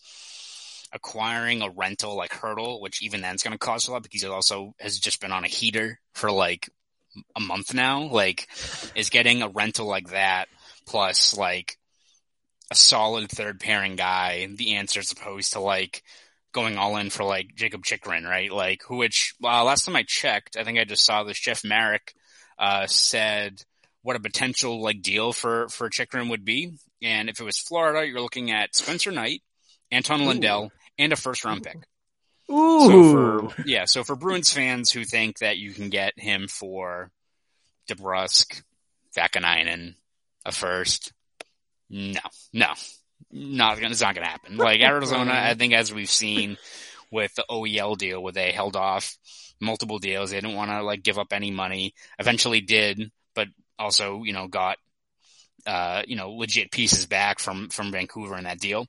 acquiring 0.91 1.61
a 1.61 1.69
rental 1.69 2.17
like 2.17 2.31
Hertl, 2.31 2.81
which 2.81 3.03
even 3.03 3.21
then 3.21 3.33
then's 3.33 3.43
going 3.43 3.53
to 3.53 3.59
cost 3.59 3.89
a 3.89 3.93
lot 3.93 4.03
because 4.03 4.25
it 4.25 4.31
also 4.31 4.75
has 4.81 4.99
just 4.99 5.21
been 5.21 5.33
on 5.33 5.45
a 5.45 5.49
heater 5.49 6.01
for 6.15 6.33
like 6.33 6.71
a 7.37 7.41
month 7.41 7.75
now. 7.75 8.05
Like, 8.05 8.49
is 8.95 9.11
getting 9.11 9.43
a 9.43 9.49
rental 9.49 9.87
like 9.87 10.13
that 10.13 10.49
plus 10.87 11.37
like 11.37 11.77
a 12.71 12.75
solid 12.75 13.31
third 13.31 13.61
pairing 13.61 13.97
guy 13.97 14.49
the 14.55 14.75
answer 14.77 15.01
as 15.01 15.13
opposed 15.13 15.53
to 15.53 15.61
like 15.61 16.03
going 16.53 16.77
all 16.77 16.97
in 16.97 17.11
for 17.11 17.25
like 17.25 17.55
Jakob 17.55 17.85
Chychrun, 17.85 18.25
right? 18.25 18.51
Like, 18.51 18.83
who, 18.85 18.97
which, 18.97 19.35
well, 19.41 19.65
last 19.65 19.85
time 19.85 19.97
I 19.97 20.05
checked, 20.07 20.57
I 20.57 20.65
think 20.65 20.79
I 20.79 20.85
just 20.85 21.05
saw 21.05 21.23
this 21.23 21.39
Jeff 21.39 21.65
Marek, 21.65 22.15
uh, 22.59 22.87
said 22.87 23.63
what 24.03 24.17
a 24.17 24.21
potential 24.21 24.83
like 24.83 25.03
deal 25.03 25.33
for, 25.33 25.69
for 25.69 25.91
Chychrun 25.91 26.31
would 26.31 26.45
be. 26.45 26.73
And 27.03 27.29
if 27.29 27.41
it 27.41 27.45
was 27.45 27.59
Florida, 27.59 28.07
you're 28.07 28.21
looking 28.21 28.51
at 28.51 28.75
Spencer 28.75 29.11
Knight, 29.11 29.43
Anton 29.91 30.25
Lundell, 30.25 30.71
and 30.99 31.13
a 31.13 31.17
first 31.17 31.45
round 31.45 31.63
pick. 31.63 31.79
So 32.49 32.57
Ooh, 32.57 33.49
for, 33.49 33.63
yeah, 33.65 33.85
so 33.85 34.03
for 34.03 34.17
Bruins 34.17 34.53
fans 34.53 34.91
who 34.91 35.05
think 35.05 35.39
that 35.39 35.59
you 35.59 35.73
can 35.73 35.89
get 35.89 36.19
him 36.19 36.49
for 36.49 37.11
DeBrusk, 37.89 38.63
Vaakanainen, 39.17 39.95
a 40.45 40.53
first, 40.53 41.13
no, 41.91 42.21
no, 42.53 42.69
not 43.31 43.77
gonna, 43.77 43.91
it's 43.91 44.01
not 44.01 44.15
gonna 44.15 44.27
happen. 44.27 44.57
Like 44.57 44.81
Arizona, 44.81 45.33
I 45.33 45.55
think 45.55 45.75
as 45.75 45.93
we've 45.93 46.11
seen 46.11 46.57
with 47.11 47.35
the 47.35 47.45
OEL 47.51 47.99
deal 47.99 48.23
where 48.23 48.33
they 48.33 48.53
held 48.53 48.77
off 48.77 49.17
multiple 49.61 49.99
deals, 49.99 50.31
they 50.31 50.41
didn't 50.41 50.57
want 50.57 50.71
to 50.71 50.83
like 50.83 51.03
give 51.03 51.19
up 51.19 51.33
any 51.33 51.51
money. 51.51 51.95
Eventually 52.19 52.61
did, 52.61 53.11
but 53.35 53.49
also, 53.79 54.23
you 54.23 54.33
know, 54.33 54.49
got, 54.49 54.79
uh, 55.67 56.03
you 56.07 56.17
know, 56.17 56.31
legit 56.31 56.71
pieces 56.71 57.07
back 57.07 57.39
from, 57.39 57.69
from 57.69 57.93
Vancouver 57.93 58.39
in 58.39 58.45
that 58.45 58.61
deal. 58.61 58.87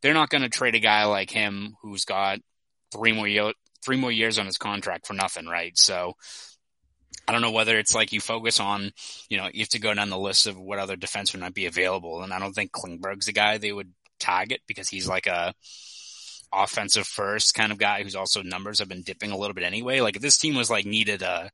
They're 0.00 0.14
not 0.14 0.30
going 0.30 0.42
to 0.42 0.48
trade 0.48 0.74
a 0.74 0.80
guy 0.80 1.04
like 1.04 1.30
him 1.30 1.74
who's 1.82 2.04
got 2.04 2.38
three 2.92 3.12
more 3.12 3.26
year, 3.26 3.52
three 3.84 3.96
more 3.96 4.12
years 4.12 4.38
on 4.38 4.46
his 4.46 4.58
contract 4.58 5.06
for 5.06 5.14
nothing, 5.14 5.46
right? 5.46 5.76
So 5.76 6.14
I 7.26 7.32
don't 7.32 7.42
know 7.42 7.52
whether 7.52 7.78
it's 7.78 7.94
like 7.94 8.12
you 8.12 8.20
focus 8.20 8.60
on, 8.60 8.92
you 9.28 9.36
know, 9.36 9.48
you 9.52 9.60
have 9.60 9.68
to 9.70 9.78
go 9.78 9.94
down 9.94 10.10
the 10.10 10.18
list 10.18 10.46
of 10.46 10.58
what 10.58 10.78
other 10.78 10.96
defensemen 10.96 11.40
might 11.40 11.54
be 11.54 11.66
available. 11.66 12.22
And 12.22 12.32
I 12.32 12.38
don't 12.38 12.52
think 12.52 12.72
Klingberg's 12.72 13.26
the 13.26 13.32
guy 13.32 13.58
they 13.58 13.72
would 13.72 13.92
target 14.18 14.60
because 14.66 14.88
he's 14.88 15.06
like 15.06 15.26
a 15.26 15.54
offensive 16.52 17.06
first 17.06 17.54
kind 17.54 17.72
of 17.72 17.78
guy 17.78 18.02
who's 18.02 18.16
also 18.16 18.42
numbers 18.42 18.80
have 18.80 18.88
been 18.88 19.02
dipping 19.02 19.30
a 19.30 19.38
little 19.38 19.54
bit 19.54 19.64
anyway. 19.64 20.00
Like 20.00 20.16
if 20.16 20.22
this 20.22 20.38
team 20.38 20.54
was 20.54 20.70
like 20.70 20.84
needed 20.84 21.22
a, 21.22 21.50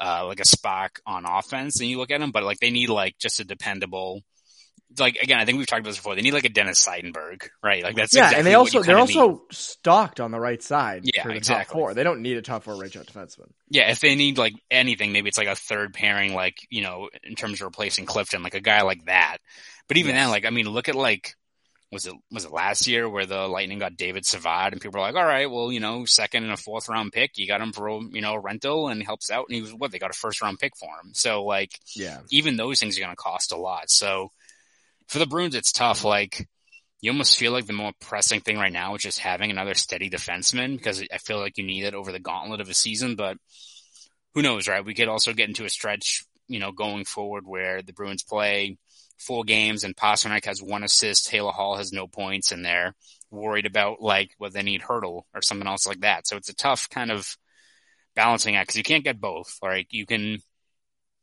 uh, 0.00 0.24
like 0.26 0.40
a 0.40 0.46
spark 0.46 1.00
on 1.06 1.24
offense 1.24 1.80
and 1.80 1.88
you 1.88 1.98
look 1.98 2.10
at 2.10 2.20
them, 2.20 2.30
but 2.30 2.44
like 2.44 2.58
they 2.58 2.70
need 2.70 2.90
like 2.90 3.18
just 3.18 3.40
a 3.40 3.44
dependable, 3.44 4.22
like 4.98 5.16
again, 5.16 5.38
I 5.38 5.44
think 5.44 5.58
we've 5.58 5.66
talked 5.66 5.80
about 5.80 5.90
this 5.90 5.96
before. 5.98 6.14
They 6.14 6.22
need 6.22 6.34
like 6.34 6.44
a 6.44 6.48
Dennis 6.48 6.84
Seidenberg, 6.86 7.48
right? 7.62 7.82
Like 7.82 7.96
that's 7.96 8.14
yeah, 8.14 8.24
exactly 8.24 8.38
and 8.38 8.46
they 8.46 8.54
also 8.54 8.80
they're 8.80 8.96
kinda 8.96 9.04
need. 9.04 9.18
also 9.18 9.42
stocked 9.50 10.20
on 10.20 10.30
the 10.30 10.40
right 10.40 10.62
side 10.62 11.04
Yeah, 11.04 11.22
for 11.22 11.32
the 11.32 11.40
top 11.40 11.66
four. 11.66 11.94
They 11.94 12.04
don't 12.04 12.22
need 12.22 12.36
a 12.36 12.42
top 12.42 12.64
four 12.64 12.76
right 12.76 12.92
shot 12.92 13.06
defenseman. 13.06 13.50
Yeah, 13.70 13.90
if 13.90 14.00
they 14.00 14.14
need 14.14 14.38
like 14.38 14.54
anything, 14.70 15.12
maybe 15.12 15.28
it's 15.28 15.38
like 15.38 15.46
a 15.48 15.54
third 15.54 15.92
pairing, 15.92 16.34
like, 16.34 16.56
you 16.70 16.82
know, 16.82 17.10
in 17.22 17.34
terms 17.34 17.60
of 17.60 17.66
replacing 17.66 18.06
Clifton, 18.06 18.42
like 18.42 18.54
a 18.54 18.60
guy 18.60 18.82
like 18.82 19.04
that. 19.04 19.38
But 19.88 19.98
even 19.98 20.14
Yes. 20.14 20.22
then, 20.22 20.30
like, 20.30 20.46
I 20.46 20.50
mean, 20.50 20.68
look 20.68 20.88
at 20.88 20.94
like, 20.94 21.34
was 21.92 22.06
it, 22.06 22.14
was 22.30 22.44
it 22.44 22.52
last 22.52 22.86
year 22.86 23.08
where 23.08 23.26
the 23.26 23.46
Lightning 23.48 23.78
got 23.78 23.96
David 23.96 24.24
Savard 24.26 24.72
and 24.72 24.80
people 24.82 25.00
were 25.00 25.06
like, 25.06 25.16
all 25.16 25.24
right, 25.26 25.50
well, 25.50 25.72
you 25.72 25.80
know, 25.80 26.04
second 26.06 26.44
and 26.44 26.52
a 26.52 26.56
fourth 26.56 26.88
round 26.88 27.12
pick, 27.12 27.32
you 27.36 27.46
got 27.46 27.60
him 27.60 27.72
for, 27.72 27.88
you 28.12 28.20
know, 28.22 28.36
rental 28.36 28.88
and 28.88 29.02
helps 29.02 29.30
out. 29.30 29.46
And 29.48 29.56
he 29.56 29.62
was, 29.62 29.72
what, 29.74 29.90
they 29.90 29.98
got 29.98 30.10
a 30.10 30.14
first 30.18 30.40
round 30.42 30.58
pick 30.58 30.76
for 30.76 30.88
him. 30.88 31.12
So 31.14 31.44
like, 31.44 31.72
Yeah, 31.94 32.20
even 32.30 32.56
those 32.56 32.80
things 32.80 32.96
are 32.98 33.02
going 33.02 33.12
to 33.12 33.16
cost 33.16 33.52
a 33.52 33.56
lot. 33.56 33.90
So 33.90 34.30
for 35.08 35.18
the 35.18 35.26
Bruins, 35.26 35.54
it's 35.54 35.72
tough. 35.72 36.04
Like, 36.04 36.46
you 37.00 37.10
almost 37.10 37.38
feel 37.38 37.52
like 37.52 37.66
the 37.66 37.72
more 37.72 37.92
pressing 38.00 38.40
thing 38.40 38.58
right 38.58 38.72
now 38.72 38.94
is 38.94 39.02
just 39.02 39.20
having 39.20 39.50
another 39.50 39.74
steady 39.74 40.10
defenseman 40.10 40.76
because 40.76 41.02
I 41.12 41.18
feel 41.18 41.38
like 41.38 41.56
you 41.56 41.64
need 41.64 41.84
it 41.84 41.94
over 41.94 42.12
the 42.12 42.18
gauntlet 42.18 42.60
of 42.60 42.68
a 42.68 42.74
season. 42.74 43.16
But 43.16 43.36
who 44.34 44.42
knows, 44.42 44.68
right? 44.68 44.84
We 44.84 44.94
could 44.94 45.08
also 45.08 45.32
get 45.32 45.48
into 45.48 45.64
a 45.64 45.70
stretch, 45.70 46.24
you 46.48 46.58
know, 46.58 46.72
going 46.72 47.04
forward 47.04 47.44
where 47.46 47.82
the 47.82 47.92
Bruins 47.92 48.22
play 48.22 48.78
four 49.18 49.44
games 49.44 49.84
and 49.84 49.96
Pastrnak 49.96 50.44
has 50.44 50.62
one 50.62 50.84
assist, 50.84 51.26
Taylor 51.26 51.52
Hall 51.52 51.76
has 51.76 51.92
no 51.92 52.06
points, 52.06 52.52
and 52.52 52.64
they're 52.64 52.94
worried 53.30 53.66
about 53.66 54.00
like 54.00 54.30
what 54.38 54.52
they 54.52 54.62
need 54.62 54.82
Hertl 54.82 55.22
or 55.34 55.42
something 55.42 55.66
else 55.66 55.86
like 55.86 56.00
that. 56.00 56.26
So 56.26 56.36
it's 56.36 56.48
a 56.48 56.54
tough 56.54 56.88
kind 56.88 57.10
of 57.10 57.36
balancing 58.14 58.56
act 58.56 58.68
because 58.68 58.76
you 58.78 58.82
can't 58.82 59.04
get 59.04 59.20
both. 59.20 59.56
Like 59.62 59.88
you 59.90 60.06
can 60.06 60.38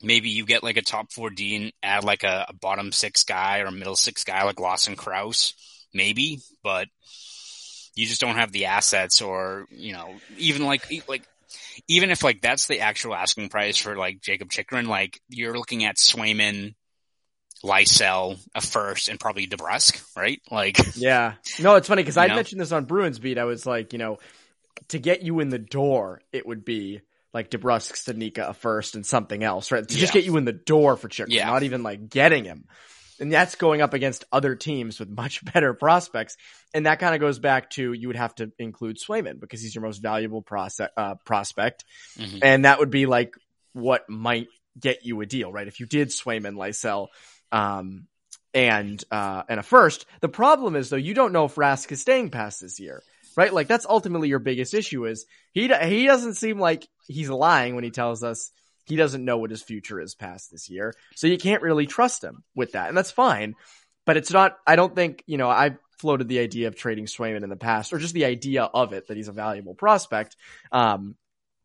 maybe 0.01 0.29
you 0.29 0.45
get 0.45 0.63
like 0.63 0.77
a 0.77 0.81
top 0.81 1.11
four 1.11 1.29
D 1.29 1.55
and 1.55 1.73
add 1.81 2.03
like 2.03 2.23
a, 2.23 2.45
a 2.49 2.53
bottom 2.53 2.91
six 2.91 3.23
guy 3.23 3.59
or 3.59 3.67
a 3.67 3.71
middle 3.71 3.95
six 3.95 4.23
guy 4.23 4.43
like 4.43 4.59
Lawson 4.59 4.95
Crouse, 4.95 5.53
maybe, 5.93 6.39
but 6.63 6.87
you 7.95 8.05
just 8.05 8.21
don't 8.21 8.35
have 8.35 8.51
the 8.51 8.65
assets 8.65 9.21
or, 9.21 9.67
you 9.71 9.93
know, 9.93 10.15
even 10.37 10.65
like, 10.65 10.85
like, 11.07 11.23
even 11.87 12.11
if 12.11 12.23
like 12.23 12.41
that's 12.41 12.67
the 12.67 12.81
actual 12.81 13.15
asking 13.15 13.49
price 13.49 13.77
for 13.77 13.95
like 13.95 14.21
Jakob 14.21 14.49
Chychrun, 14.49 14.87
like 14.87 15.19
you're 15.29 15.57
looking 15.57 15.85
at 15.85 15.97
Swayman, 15.97 16.75
Lysell, 17.63 18.37
a 18.53 18.61
first, 18.61 19.07
and 19.07 19.19
probably 19.19 19.47
DeBrusk, 19.47 20.03
right? 20.15 20.41
Like, 20.51 20.77
yeah. 20.95 21.35
No, 21.59 21.75
it's 21.75 21.87
funny 21.87 22.03
because 22.03 22.17
I 22.17 22.27
know? 22.27 22.35
mentioned 22.35 22.61
this 22.61 22.71
on 22.71 22.85
Bruins 22.85 23.19
beat. 23.19 23.37
I 23.37 23.45
was 23.45 23.65
like, 23.65 23.93
you 23.93 23.99
know, 23.99 24.19
to 24.89 24.99
get 24.99 25.23
you 25.23 25.39
in 25.39 25.49
the 25.49 25.59
door, 25.59 26.21
it 26.31 26.45
would 26.45 26.65
be 26.65 27.01
like 27.35 27.51
DeBrusk, 27.51 27.91
Studnicka, 27.91 28.49
a 28.49 28.53
first, 28.53 28.95
and 28.95 29.05
something 29.05 29.43
else, 29.43 29.69
right? 29.69 29.85
To 29.85 29.95
just 29.95 30.13
get 30.13 30.23
you 30.23 30.37
in 30.37 30.45
the 30.45 30.53
door 30.53 30.95
for 30.95 31.09
Chychrun, 31.09 31.31
Yeah. 31.31 31.47
not 31.47 31.63
even 31.63 31.83
like 31.83 32.07
getting 32.09 32.45
him. 32.45 32.63
And 33.19 33.31
that's 33.31 33.55
going 33.55 33.81
up 33.81 33.93
against 33.93 34.23
other 34.31 34.55
teams 34.55 35.01
with 35.01 35.09
much 35.23 35.43
better 35.43 35.73
prospects. 35.73 36.37
And 36.73 36.85
that 36.85 36.99
kind 36.99 37.13
of 37.13 37.19
goes 37.19 37.37
back 37.37 37.71
to 37.71 37.91
you 37.91 38.07
would 38.07 38.15
have 38.15 38.33
to 38.35 38.53
include 38.57 38.97
Swayman 38.97 39.41
because 39.41 39.61
he's 39.61 39.75
your 39.75 39.83
most 39.83 39.97
valuable 40.01 40.41
proce- 40.43 40.87
uh, 40.95 41.15
prospect. 41.25 41.83
Mm-hmm. 42.17 42.37
And 42.41 42.63
that 42.63 42.79
would 42.79 42.89
be 42.89 43.05
like 43.05 43.35
what 43.73 44.09
might 44.09 44.47
get 44.79 45.05
you 45.05 45.19
a 45.19 45.25
deal, 45.25 45.51
right? 45.51 45.67
If 45.67 45.81
you 45.81 45.87
did 45.87 46.07
Swayman, 46.09 46.55
Lysell, 46.55 47.07
um, 47.51 48.07
and, 48.53 49.03
uh, 49.11 49.43
and 49.49 49.59
a 49.59 49.63
first, 49.63 50.05
the 50.21 50.29
problem 50.29 50.77
is 50.77 50.89
though, 50.89 50.95
you 50.95 51.13
don't 51.13 51.33
know 51.33 51.43
if 51.43 51.55
Rask 51.55 51.91
is 51.91 51.99
staying 51.99 52.29
past 52.29 52.61
this 52.61 52.79
year, 52.79 53.03
right? 53.35 53.53
Like 53.53 53.67
that's 53.67 53.85
ultimately 53.85 54.29
your 54.29 54.39
biggest 54.39 54.73
issue 54.73 55.05
is 55.05 55.25
he, 55.51 55.67
he 55.67 56.05
doesn't 56.05 56.35
seem 56.35 56.59
like 56.59 56.87
he's 57.07 57.29
lying 57.29 57.75
when 57.75 57.83
he 57.83 57.91
tells 57.91 58.23
us 58.23 58.51
he 58.85 58.95
doesn't 58.95 59.25
know 59.25 59.37
what 59.37 59.49
his 59.49 59.63
future 59.63 59.99
is 59.99 60.15
past 60.15 60.51
this 60.51 60.69
year. 60.69 60.93
So 61.15 61.27
you 61.27 61.37
can't 61.37 61.63
really 61.63 61.87
trust 61.87 62.23
him 62.23 62.43
with 62.55 62.73
that. 62.73 62.87
And 62.87 62.97
that's 62.97 63.11
fine. 63.11 63.55
But 64.05 64.17
it's 64.17 64.31
not, 64.31 64.57
I 64.67 64.75
don't 64.75 64.93
think, 64.93 65.23
you 65.25 65.37
know, 65.37 65.49
I 65.49 65.77
floated 65.97 66.27
the 66.27 66.39
idea 66.39 66.67
of 66.67 66.75
trading 66.75 67.05
Swayman 67.05 67.43
in 67.43 67.49
the 67.49 67.55
past 67.55 67.91
or 67.93 67.97
just 67.97 68.13
the 68.13 68.25
idea 68.25 68.63
of 68.63 68.93
it 68.93 69.07
that 69.07 69.17
he's 69.17 69.27
a 69.27 69.33
valuable 69.33 69.73
prospect. 69.73 70.35
Um, 70.71 71.15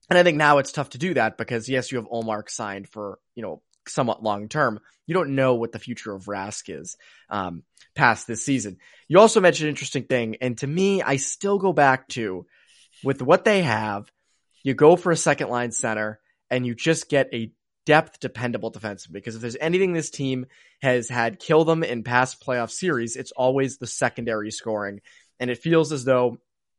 and 0.09 0.19
I 0.19 0.23
think 0.23 0.39
now 0.39 0.59
it's 0.59 0.73
tough 0.73 0.91
to 0.91 0.99
do 0.99 1.15
that 1.15 1.37
because 1.37 1.69
yes, 1.69 1.93
you 1.93 1.99
have 1.99 2.09
Ullmark 2.09 2.49
signed 2.49 2.89
for, 2.89 3.19
you 3.35 3.43
know, 3.43 3.63
somewhat 3.91 4.23
long 4.23 4.49
term. 4.49 4.81
You 5.07 5.15
don't 5.15 5.35
know 5.35 5.55
what 5.55 5.73
the 5.73 5.79
future 5.79 6.15
of 6.15 6.27
Rask 6.27 6.65
is, 6.69 6.97
um, 7.29 7.63
past 7.95 8.27
this 8.27 8.45
season. 8.45 8.79
You 9.09 9.19
also 9.19 9.41
mentioned 9.41 9.67
an 9.67 9.71
interesting 9.71 10.05
thing. 10.05 10.37
And 10.41 10.57
to 10.59 10.67
me, 10.67 11.03
I 11.03 11.17
still 11.17 11.59
go 11.59 11.73
back 11.73 12.09
to 12.11 12.47
with 13.03 13.23
what 13.23 13.45
they 13.45 13.63
have, 13.63 14.11
you 14.63 14.75
go 14.75 14.97
for 14.97 15.11
a 15.11 15.17
second 15.17 15.49
line 15.49 15.73
center 15.73 16.21
and 16.51 16.67
you 16.67 16.75
just 16.75 17.09
get 17.09 17.29
a 17.33 17.53
depth 17.87 18.21
dependable 18.21 18.71
defenseman 18.71 19.13
because 19.13 19.35
if 19.35 19.41
there's 19.41 19.57
anything 19.61 19.93
this 19.93 20.11
team 20.11 20.47
has 20.83 21.09
had 21.09 21.39
kill 21.39 21.65
them 21.65 21.83
in 21.83 22.03
past 22.03 22.45
playoff 22.45 22.71
series, 22.71 23.17
it's 23.17 23.33
always 23.33 23.79
the 23.79 23.87
secondary 23.87 24.51
scoring. 24.51 25.01
And 25.39 25.51
it 25.51 25.59
feels 25.59 25.93
as 25.93 26.05
though 26.05 26.39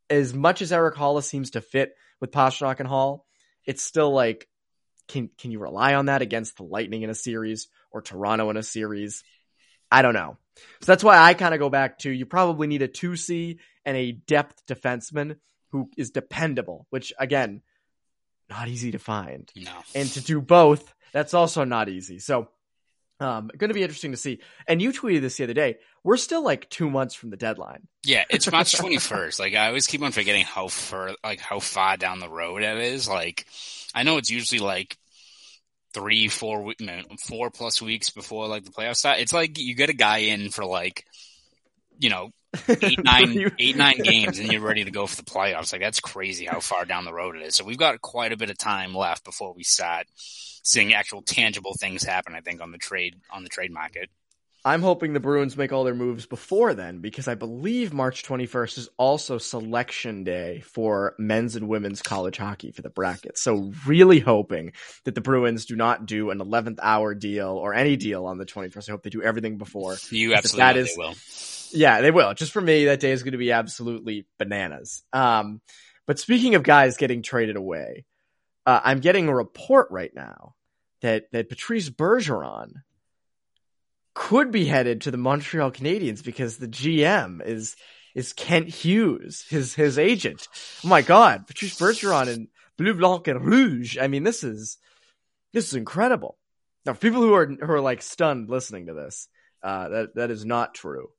as 0.10 0.34
much 0.34 0.62
as 0.62 0.72
Erik 0.72 0.96
Haula 0.96 1.24
seems 1.24 1.52
to 1.52 1.62
fit 1.62 1.96
with 2.20 2.32
Pastrnak 2.32 2.80
and 2.80 2.88
Hall, 2.88 3.26
it's 3.66 3.82
still 3.82 4.12
like, 4.12 4.48
can, 5.12 5.30
can 5.38 5.52
you 5.52 5.60
rely 5.60 5.96
on 5.96 6.06
that 6.06 6.22
against 6.22 6.58
the 6.58 6.64
Lightning 6.64 7.02
in 7.04 7.10
a 7.10 7.16
series 7.16 7.68
or 7.92 8.02
Toronto 8.02 8.50
in 8.50 8.58
a 8.58 8.64
series? 8.64 9.24
I 9.92 10.02
don't 10.02 10.14
know. 10.14 10.38
So 10.56 10.86
that's 10.86 11.04
why 11.04 11.18
I 11.18 11.34
kind 11.34 11.54
of 11.54 11.60
go 11.60 11.70
back 11.70 12.00
to 12.00 12.12
you 12.12 12.26
probably 12.26 12.68
need 12.68 12.82
a 12.82 12.88
2C 12.88 13.58
and 13.86 13.98
a 13.98 14.14
depth 14.14 14.66
defenseman 14.68 15.38
who 15.70 15.90
is 15.98 16.12
dependable, 16.12 16.88
which 16.90 17.14
again, 17.20 17.62
not 18.50 18.68
easy 18.68 18.92
to 18.92 19.00
find. 19.00 19.52
No. 19.56 19.72
And 19.96 20.10
to 20.12 20.22
do 20.22 20.42
both, 20.42 20.94
that's 21.14 21.34
also 21.34 21.64
not 21.64 21.90
easy. 21.90 22.20
So, 22.20 22.50
um, 23.20 23.52
going 23.56 23.70
to 23.70 23.76
be 23.76 23.84
interesting 23.84 24.12
to 24.12 24.18
see. 24.18 24.40
And 24.68 24.82
you 24.82 24.92
tweeted 24.92 25.22
this 25.22 25.38
the 25.38 25.44
other 25.44 25.54
day. 25.54 25.78
We're 26.04 26.18
still 26.18 26.44
like 26.44 26.70
two 26.70 26.90
months 26.90 27.14
from 27.14 27.30
the 27.30 27.38
deadline. 27.38 27.88
Yeah, 28.04 28.24
it's 28.30 28.52
March 28.52 28.74
21st. 28.78 29.40
like 29.40 29.54
I 29.54 29.68
always 29.68 29.88
keep 29.88 30.02
on 30.02 30.12
forgetting 30.12 30.44
how 30.44 30.68
far, 30.68 31.12
like 31.24 31.40
how 31.40 31.60
far 31.60 31.98
down 31.98 32.20
the 32.20 32.30
road 32.30 32.64
it 32.64 32.78
is. 32.78 33.08
Like 33.08 33.46
I 33.94 34.04
know 34.04 34.18
it's 34.18 34.32
usually 34.32 34.60
like 34.60 34.98
three, 35.94 36.28
four, 36.28 36.74
no, 36.80 37.02
four 37.20 37.50
plus 37.50 37.82
weeks 37.82 38.10
before 38.10 38.48
like 38.48 38.64
the 38.64 38.72
playoffs 38.72 38.98
start. 38.98 39.20
It's 39.20 39.34
like 39.34 39.58
you 39.58 39.76
get 39.76 39.90
a 39.90 39.94
guy 39.94 40.20
in 40.20 40.50
for 40.50 40.66
like, 40.66 41.06
you 42.00 42.10
know, 42.10 42.32
eight 42.68 43.04
nine 43.04 43.52
eight 43.60 43.78
nine 43.78 43.98
games 44.04 44.40
and 44.40 44.52
you're 44.52 44.62
ready 44.62 44.84
to 44.84 44.92
go 44.92 45.08
for 45.08 45.16
the 45.16 45.24
playoffs. 45.24 45.72
Like 45.72 45.82
that's 45.82 46.00
crazy 46.00 46.46
how 46.46 46.60
far 46.60 46.86
down 46.86 47.06
the 47.06 47.14
road 47.14 47.36
it 47.36 47.44
is. 47.44 47.56
So 47.56 47.64
we've 47.64 47.78
got 47.78 48.02
quite 48.02 48.34
a 48.34 48.38
bit 48.38 48.50
of 48.50 48.58
time 48.58 48.94
left 48.94 49.24
before 49.24 49.54
we 49.54 49.64
start 49.64 50.08
seeing 50.16 50.94
actual 50.94 51.22
tangible 51.22 51.74
things 51.80 52.04
happen. 52.04 52.36
I 52.36 52.42
think 52.42 52.62
on 52.62 52.72
the 52.72 52.78
trade 52.78 53.16
on 53.32 53.44
the 53.44 53.50
trade 53.50 53.72
market. 53.72 54.10
I'm 54.64 54.84
hoping 54.84 55.14
the 55.14 55.20
Bruins 55.20 55.58
make 55.58 55.72
all 55.72 55.84
their 55.84 55.96
moves 55.96 56.28
before 56.28 56.76
then 56.76 57.00
because 57.00 57.28
I 57.28 57.34
believe 57.34 57.94
March 57.94 58.24
21st 58.24 58.78
is 58.78 58.90
also 58.96 59.40
selection 59.40 60.24
day 60.24 60.60
for 60.60 61.16
men's 61.18 61.56
and 61.56 61.68
women's 61.68 62.04
college 62.04 62.38
hockey 62.38 62.72
for 62.72 62.84
the 62.84 62.92
brackets. 62.92 63.42
So 63.42 63.72
really 63.88 64.20
hoping 64.20 64.74
that 65.06 65.16
the 65.16 65.22
Bruins 65.22 65.66
do 65.66 65.76
not 65.76 66.06
do 66.06 66.30
an 66.30 66.38
11th 66.38 66.78
hour 66.82 67.16
deal 67.16 67.50
or 67.50 67.74
any 67.74 67.96
deal 67.96 68.28
on 68.28 68.38
the 68.38 68.46
21st. 68.46 68.90
I 68.90 68.92
hope 68.92 69.02
they 69.02 69.10
do 69.10 69.24
everything 69.24 69.58
before. 69.58 69.98
You 70.12 70.36
absolutely 70.36 70.60
that 70.60 70.78
is, 70.78 70.96
will. 70.96 71.16
Yeah, 71.74 72.02
they 72.02 72.12
will. 72.12 72.36
Just 72.36 72.52
for 72.52 72.62
me, 72.62 72.86
that 72.86 73.00
day 73.00 73.12
is 73.12 73.24
going 73.24 73.32
to 73.32 73.40
be 73.40 73.52
absolutely 73.52 74.28
bananas. 74.38 75.02
Um, 75.12 75.62
but 76.06 76.20
speaking 76.20 76.54
of 76.54 76.62
guys 76.62 76.98
getting 76.98 77.24
traded 77.24 77.56
away, 77.56 78.06
uh, 78.68 78.80
I'm 78.84 79.00
getting 79.00 79.28
a 79.28 79.36
report 79.36 79.88
right 79.90 80.14
now 80.14 80.54
that 81.02 81.32
that 81.32 81.50
Patrice 81.50 81.90
Bergeron 81.90 82.74
could 84.14 84.52
be 84.52 84.66
headed 84.66 85.02
to 85.02 85.12
the 85.12 85.18
Montreal 85.18 85.72
Canadiens 85.72 86.24
because 86.24 86.58
the 86.58 86.68
GM 86.68 87.46
is 87.46 87.76
is 88.14 88.34
Kent 88.34 88.68
Hughes, 88.68 89.46
his 89.50 89.74
his 89.74 89.98
agent. 89.98 90.48
Oh 90.84 90.90
my 90.90 91.02
God, 91.02 91.48
Patrice 91.48 91.78
Bergeron 91.78 92.28
and 92.28 92.48
Bleu 92.78 92.94
Blanc 92.94 93.28
et 93.28 93.40
Rouge. 93.40 93.98
I 93.98 94.08
mean, 94.08 94.24
this 94.24 94.44
is 94.44 94.78
this 95.54 95.68
is 95.68 95.76
incredible. 95.76 96.38
Now, 96.86 96.94
for 96.94 97.00
people 97.00 97.22
who 97.22 97.34
are 97.34 97.48
who 97.48 97.72
are 97.72 97.82
like 97.82 98.02
stunned 98.02 98.50
listening 98.50 98.88
to 98.88 98.94
this, 98.94 99.28
uh, 99.64 99.90
that 99.90 100.16
that 100.16 100.32
is 100.32 100.46
not 100.46 100.74
true. 100.74 101.10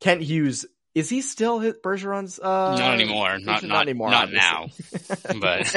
Kent 0.00 0.22
Hughes 0.22 0.66
is 0.96 1.10
he 1.10 1.20
still 1.20 1.58
hit 1.58 1.82
Bergeron's? 1.82 2.38
Uh, 2.38 2.74
not 2.74 2.94
anymore. 2.94 3.38
Not, 3.38 3.62
not, 3.62 3.64
not 3.64 3.82
anymore. 3.82 4.10
Not 4.10 4.32
now. 4.32 4.68
but 5.40 5.74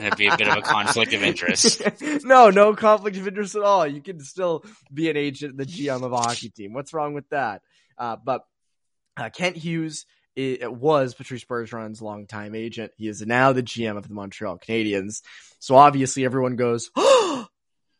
it'd 0.00 0.16
be 0.16 0.28
a 0.28 0.36
bit 0.38 0.48
of 0.48 0.56
a 0.56 0.62
conflict 0.62 1.12
of 1.12 1.22
interest. 1.22 1.82
no, 2.24 2.48
no 2.48 2.74
conflict 2.74 3.18
of 3.18 3.28
interest 3.28 3.54
at 3.54 3.60
all. 3.60 3.86
You 3.86 4.00
can 4.00 4.18
still 4.20 4.64
be 4.92 5.10
an 5.10 5.18
agent, 5.18 5.58
the 5.58 5.66
GM 5.66 6.02
of 6.02 6.12
a 6.12 6.16
hockey 6.16 6.48
team. 6.48 6.72
What's 6.72 6.94
wrong 6.94 7.12
with 7.12 7.28
that? 7.28 7.60
Uh, 7.98 8.16
but 8.24 8.46
uh, 9.18 9.28
Kent 9.28 9.56
Hughes 9.58 10.06
it, 10.34 10.62
it 10.62 10.72
was 10.72 11.12
Patrice 11.12 11.44
Bergeron's 11.44 12.00
longtime 12.00 12.54
agent. 12.54 12.92
He 12.96 13.08
is 13.08 13.20
now 13.20 13.52
the 13.52 13.62
GM 13.62 13.98
of 13.98 14.08
the 14.08 14.14
Montreal 14.14 14.58
Canadiens. 14.58 15.20
So 15.58 15.76
obviously 15.76 16.24
everyone 16.24 16.56
goes, 16.56 16.90
oh, 16.96 17.46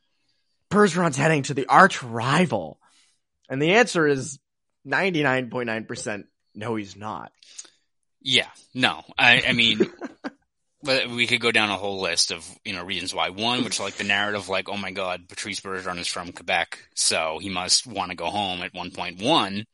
Bergeron's 0.70 1.18
heading 1.18 1.42
to 1.42 1.54
the 1.54 1.66
arch 1.66 2.02
rival. 2.02 2.78
And 3.50 3.60
the 3.60 3.74
answer 3.74 4.06
is 4.06 4.38
99.9% 4.86 6.24
no, 6.54 6.76
he's 6.76 6.96
not. 6.96 7.32
Yeah, 8.20 8.48
no. 8.74 9.02
I, 9.18 9.42
I 9.48 9.52
mean, 9.52 9.80
but 10.82 11.08
we 11.08 11.26
could 11.26 11.40
go 11.40 11.52
down 11.52 11.70
a 11.70 11.76
whole 11.76 12.00
list 12.00 12.30
of 12.30 12.48
you 12.64 12.72
know 12.72 12.84
reasons 12.84 13.14
why. 13.14 13.30
One, 13.30 13.64
which 13.64 13.80
like 13.80 13.94
the 13.94 14.04
narrative, 14.04 14.48
like 14.48 14.68
oh 14.68 14.76
my 14.76 14.90
god, 14.90 15.28
Patrice 15.28 15.60
Bergeron 15.60 15.98
is 15.98 16.08
from 16.08 16.32
Quebec, 16.32 16.78
so 16.94 17.38
he 17.40 17.48
must 17.48 17.86
want 17.86 18.10
to 18.10 18.16
go 18.16 18.26
home. 18.26 18.62
At 18.62 18.74
one 18.74 18.90
point, 18.90 19.22
one, 19.22 19.64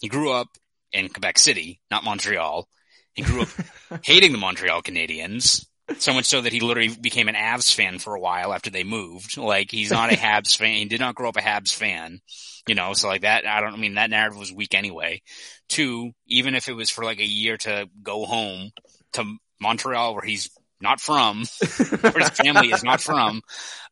he 0.00 0.08
grew 0.08 0.32
up 0.32 0.48
in 0.92 1.08
Quebec 1.08 1.38
City, 1.38 1.80
not 1.90 2.04
Montreal. 2.04 2.68
He 3.14 3.22
grew 3.22 3.42
up 3.42 3.48
hating 4.04 4.32
the 4.32 4.38
Montreal 4.38 4.82
Canadiens. 4.82 5.66
So 5.98 6.12
much 6.12 6.24
so 6.24 6.40
that 6.40 6.52
he 6.52 6.58
literally 6.60 6.94
became 6.94 7.28
an 7.28 7.36
Avs 7.36 7.72
fan 7.72 8.00
for 8.00 8.16
a 8.16 8.20
while 8.20 8.52
after 8.52 8.70
they 8.70 8.82
moved. 8.82 9.36
Like 9.36 9.70
he's 9.70 9.92
not 9.92 10.12
a 10.12 10.16
Habs 10.16 10.56
fan. 10.56 10.74
He 10.76 10.84
did 10.86 11.00
not 11.00 11.14
grow 11.14 11.28
up 11.28 11.36
a 11.36 11.40
Habs 11.40 11.72
fan. 11.72 12.20
You 12.66 12.74
know, 12.74 12.94
so 12.94 13.08
like 13.08 13.22
that, 13.22 13.46
I 13.46 13.60
don't 13.60 13.74
I 13.74 13.76
mean 13.76 13.94
that 13.94 14.10
narrative 14.10 14.38
was 14.38 14.52
weak 14.52 14.74
anyway. 14.74 15.22
Two, 15.68 16.12
even 16.26 16.54
if 16.54 16.68
it 16.68 16.72
was 16.72 16.90
for 16.90 17.04
like 17.04 17.20
a 17.20 17.26
year 17.26 17.56
to 17.58 17.88
go 18.02 18.24
home 18.24 18.70
to 19.12 19.36
Montreal 19.60 20.14
where 20.14 20.24
he's 20.24 20.50
not 20.80 21.00
from, 21.00 21.44
where 22.00 22.18
his 22.18 22.30
family 22.30 22.72
is 22.72 22.82
not 22.82 23.00
from, 23.00 23.40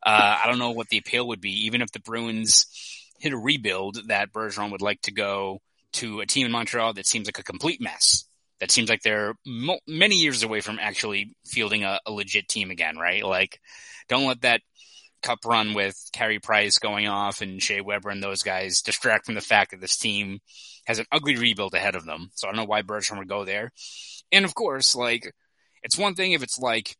uh, 0.05 0.37
I 0.43 0.47
don't 0.47 0.59
know 0.59 0.71
what 0.71 0.89
the 0.89 0.97
appeal 0.97 1.27
would 1.29 1.41
be. 1.41 1.65
Even 1.65 1.81
if 1.81 1.91
the 1.91 1.99
Bruins 1.99 2.67
hit 3.19 3.33
a 3.33 3.37
rebuild, 3.37 4.09
that 4.09 4.33
Bergeron 4.33 4.71
would 4.71 4.81
like 4.81 5.01
to 5.03 5.11
go 5.11 5.61
to 5.93 6.19
a 6.19 6.25
team 6.25 6.45
in 6.45 6.51
Montreal 6.51 6.93
that 6.93 7.07
seems 7.07 7.27
like 7.27 7.39
a 7.39 7.43
complete 7.43 7.79
mess 7.81 8.25
that 8.59 8.71
seems 8.71 8.89
like 8.89 9.01
they're 9.01 9.35
mo- 9.45 9.79
many 9.87 10.15
years 10.15 10.43
away 10.43 10.61
from 10.61 10.79
actually 10.79 11.35
fielding 11.45 11.83
a, 11.83 11.99
a, 12.05 12.11
legit 12.11 12.47
team 12.47 12.71
again, 12.71 12.97
right? 12.97 13.23
Like, 13.23 13.59
don't 14.07 14.25
let 14.25 14.41
that 14.41 14.61
cup 15.25 15.39
run 15.43 15.73
with 15.73 15.97
Carey 16.13 16.39
Price 16.39 16.77
going 16.77 17.07
off 17.07 17.41
and 17.41 17.61
Shea 17.61 17.81
Weber 17.81 18.09
and 18.09 18.21
those 18.21 18.43
guys 18.43 18.81
distract 18.81 19.25
from 19.25 19.33
the 19.33 19.41
fact 19.41 19.71
that 19.71 19.81
this 19.81 19.97
team 19.97 20.39
has 20.85 20.99
an 20.99 21.05
ugly 21.11 21.35
rebuild 21.35 21.73
ahead 21.73 21.95
of 21.95 22.05
them. 22.05 22.29
So 22.35 22.47
I 22.47 22.51
don't 22.51 22.57
know 22.57 22.65
why 22.65 22.83
Bergeron 22.83 23.17
would 23.17 23.27
go 23.27 23.43
there. 23.43 23.71
And 24.31 24.45
of 24.45 24.53
course, 24.53 24.95
like, 24.95 25.33
it's 25.81 25.97
one 25.97 26.13
thing 26.13 26.33
if 26.33 26.43
it's 26.43 26.59
like 26.59 26.95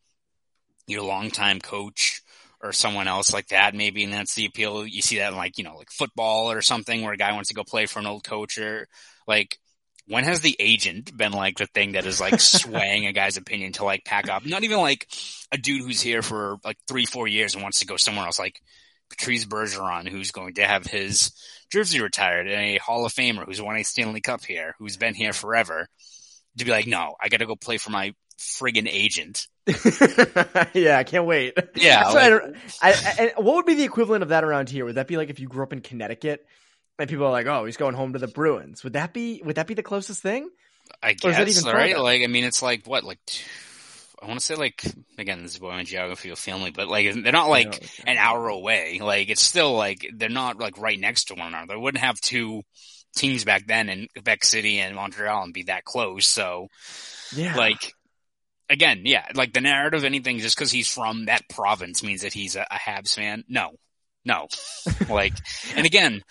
your 0.88 1.04
longtime 1.04 1.60
coach 1.60 2.22
or 2.62 2.72
someone 2.72 3.08
else 3.08 3.32
like 3.32 3.48
that, 3.50 3.76
maybe, 3.76 4.04
and 4.04 4.14
that's 4.14 4.34
the 4.34 4.46
appeal. 4.46 4.88
You 4.88 5.04
see 5.04 5.20
that 5.20 5.32
in 5.32 5.38
like, 5.38 5.60
you 5.60 5.64
know, 5.64 5.78
like 5.78 5.92
football 5.92 6.52
or 6.52 6.62
something 6.62 7.04
where 7.04 7.14
a 7.14 7.18
guy 7.18 7.32
wants 7.34 7.50
to 7.50 7.56
go 7.56 7.64
play 7.64 7.86
for 7.86 8.00
an 8.00 8.08
old 8.08 8.24
coach 8.24 8.58
or 8.58 8.88
like 9.28 9.60
when 10.08 10.24
has 10.24 10.42
the 10.42 10.56
agent 10.60 11.16
been 11.16 11.32
like 11.32 11.58
the 11.58 11.66
thing 11.68 11.94
that 11.94 12.06
is 12.06 12.20
like 12.20 12.40
swaying 12.40 13.08
a 13.08 13.14
guy's 13.14 13.38
opinion 13.38 13.74
to 13.74 13.86
like 13.86 14.06
pack 14.06 14.30
up? 14.30 14.46
Not 14.46 14.64
even 14.64 14.80
like 14.80 15.08
a 15.52 15.58
dude 15.58 15.82
who's 15.82 16.02
here 16.02 16.22
for 16.22 16.58
like 16.64 16.78
three, 16.88 17.06
four 17.06 17.28
years 17.28 17.54
and 17.54 17.64
wants 17.64 17.80
to 17.80 17.88
go 17.88 17.98
somewhere 17.98 18.26
else, 18.26 18.40
like 18.40 18.62
Patrice 19.10 19.46
Bergeron, 19.46 20.08
who's 20.08 20.32
going 20.32 20.56
to 20.56 20.66
have 20.66 20.86
his 20.86 21.32
jersey 21.72 22.02
retired, 22.02 22.48
and 22.48 22.62
a 22.62 22.78
Hall 22.78 23.06
of 23.06 23.14
Famer 23.14 23.46
who's 23.46 23.62
won 23.62 23.78
a 23.78 23.84
Stanley 23.84 24.22
Cup 24.22 24.44
here, 24.44 24.76
who's 24.80 24.98
been 24.98 25.14
here 25.14 25.34
forever, 25.34 25.88
to 26.58 26.66
be 26.66 26.72
like, 26.72 26.88
no, 26.88 27.16
I 27.22 27.30
got 27.30 27.38
to 27.38 27.46
go 27.46 27.56
play 27.56 27.78
for 27.78 27.90
my 27.90 28.14
friggin' 28.38 28.88
agent. 28.90 29.48
yeah, 30.74 30.98
I 30.98 31.04
can't 31.04 31.26
wait. 31.26 31.58
Yeah, 31.76 32.08
like, 32.10 32.44
I, 32.82 32.92
I, 32.92 33.34
I, 33.38 33.42
what 33.42 33.56
would 33.56 33.66
be 33.66 33.76
the 33.76 33.84
equivalent 33.84 34.24
of 34.24 34.30
that 34.30 34.44
around 34.44 34.70
here? 34.70 34.86
Would 34.86 34.96
that 34.96 35.08
be 35.08 35.18
like 35.18 35.30
if 35.30 35.40
you 35.40 35.48
grew 35.48 35.64
up 35.64 35.74
in 35.74 35.82
Connecticut 35.82 36.46
and 37.00 37.10
people 37.10 37.26
are 37.26 37.32
like, 37.32 37.48
"Oh, 37.48 37.66
he's 37.66 37.78
going 37.78 37.96
home 37.96 38.14
to 38.14 38.20
the 38.20 38.28
Bruins." 38.28 38.84
Would 38.84 38.94
that 38.94 39.14
be 39.14 39.42
would 39.44 39.56
that 39.56 39.68
be 39.68 39.74
the 39.74 39.84
closest 39.84 40.22
thing? 40.22 40.50
I 41.02 41.14
guess, 41.14 41.40
even 41.40 41.74
right? 41.74 41.92
further? 41.94 42.04
Like, 42.04 42.24
I 42.24 42.28
mean, 42.28 42.44
it's 42.44 42.62
like 42.62 42.86
what, 42.86 43.04
like, 43.04 43.20
I 44.22 44.28
want 44.28 44.40
to 44.40 44.46
say 44.46 44.56
like, 44.56 44.84
again, 45.18 45.44
this 45.44 45.54
is 45.54 45.60
boy 45.60 45.72
my 45.72 45.84
geography 45.84 46.30
of 46.30 46.40
family, 46.40 46.72
but 46.72 46.88
like, 46.88 47.14
they're 47.14 47.32
not 47.32 47.50
like 47.50 47.82
know. 47.82 47.88
an 48.08 48.18
hour 48.18 48.48
away. 48.48 49.00
Like, 49.02 49.30
it's 49.30 49.44
still 49.44 49.74
like, 49.74 50.08
they're 50.16 50.30
not 50.30 50.60
like 50.60 50.78
right 50.78 51.00
next 51.00 51.26
to 51.26 51.36
one 51.36 51.48
another. 51.48 51.68
They 51.74 51.80
wouldn't 51.80 52.04
have 52.04 52.20
two 52.22 52.64
teams 53.16 53.44
back 53.44 53.66
then 53.68 53.90
in 53.90 54.08
Quebec 54.14 54.44
City 54.44 54.80
and 54.80 54.96
Montreal 54.96 55.44
and 55.44 55.54
be 55.54 55.64
that 55.64 55.86
close. 55.86 56.28
So, 56.28 56.68
Yeah, 57.36 57.56
like, 57.56 57.94
again, 58.70 59.02
yeah, 59.06 59.26
like 59.34 59.54
the 59.54 59.62
narrative, 59.62 60.04
anything 60.04 60.40
just 60.40 60.58
because 60.58 60.72
he's 60.72 60.92
from 60.92 61.26
that 61.26 61.48
province 61.50 62.04
means 62.04 62.22
that 62.22 62.34
he's 62.34 62.56
a, 62.56 62.66
a 62.70 62.78
Habs 62.78 63.16
fan. 63.16 63.44
No, 63.48 63.72
no. 64.24 64.48
like, 65.10 65.34
and 65.76 65.86
again, 65.86 66.22